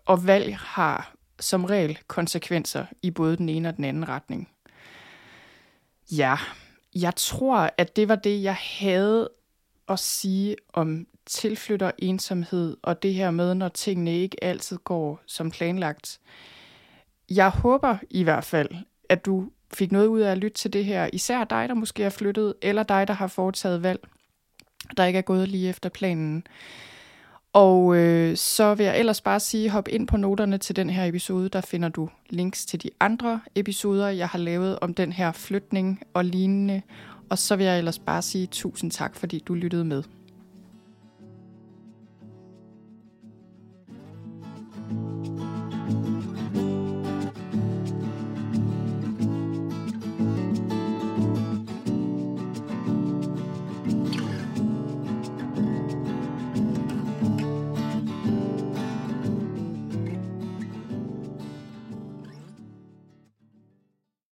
Og 0.05 0.27
valg 0.27 0.57
har 0.57 1.15
som 1.39 1.65
regel 1.65 1.97
konsekvenser 2.07 2.85
i 3.01 3.11
både 3.11 3.37
den 3.37 3.49
ene 3.49 3.69
og 3.69 3.77
den 3.77 3.83
anden 3.83 4.07
retning. 4.07 4.49
Ja, 6.11 6.35
jeg 6.95 7.15
tror, 7.15 7.69
at 7.77 7.95
det 7.95 8.07
var 8.07 8.15
det, 8.15 8.43
jeg 8.43 8.57
havde 8.79 9.29
at 9.89 9.99
sige 9.99 10.55
om 10.73 11.07
tilflytter 11.25 11.91
ensomhed 11.97 12.77
og 12.81 13.03
det 13.03 13.13
her 13.13 13.31
med, 13.31 13.55
når 13.55 13.69
tingene 13.69 14.17
ikke 14.17 14.43
altid 14.43 14.77
går 14.77 15.21
som 15.25 15.51
planlagt. 15.51 16.19
Jeg 17.29 17.49
håber 17.49 17.97
i 18.09 18.23
hvert 18.23 18.43
fald, 18.43 18.69
at 19.09 19.25
du 19.25 19.51
fik 19.73 19.91
noget 19.91 20.07
ud 20.07 20.19
af 20.19 20.31
at 20.31 20.37
lytte 20.37 20.57
til 20.57 20.73
det 20.73 20.85
her. 20.85 21.09
Især 21.13 21.43
dig, 21.43 21.69
der 21.69 21.75
måske 21.75 22.03
er 22.03 22.09
flyttet, 22.09 22.53
eller 22.61 22.83
dig, 22.83 23.07
der 23.07 23.13
har 23.13 23.27
foretaget 23.27 23.83
valg, 23.83 24.07
der 24.97 25.05
ikke 25.05 25.17
er 25.17 25.21
gået 25.21 25.47
lige 25.47 25.69
efter 25.69 25.89
planen. 25.89 26.43
Og 27.53 27.95
øh, 27.95 28.37
så 28.37 28.75
vil 28.75 28.85
jeg 28.85 28.99
ellers 28.99 29.21
bare 29.21 29.39
sige, 29.39 29.69
hop 29.69 29.87
ind 29.87 30.07
på 30.07 30.17
noterne 30.17 30.57
til 30.57 30.75
den 30.75 30.89
her 30.89 31.05
episode, 31.05 31.49
der 31.49 31.61
finder 31.61 31.89
du 31.89 32.09
links 32.29 32.65
til 32.65 32.83
de 32.83 32.89
andre 32.99 33.41
episoder, 33.55 34.07
jeg 34.07 34.27
har 34.27 34.39
lavet 34.39 34.79
om 34.79 34.93
den 34.93 35.11
her 35.11 35.31
flytning 35.31 36.01
og 36.13 36.25
lignende. 36.25 36.81
Og 37.29 37.37
så 37.37 37.55
vil 37.55 37.65
jeg 37.65 37.77
ellers 37.77 37.99
bare 37.99 38.21
sige 38.21 38.47
tusind 38.47 38.91
tak, 38.91 39.15
fordi 39.15 39.43
du 39.47 39.53
lyttede 39.53 39.85
med. 39.85 40.03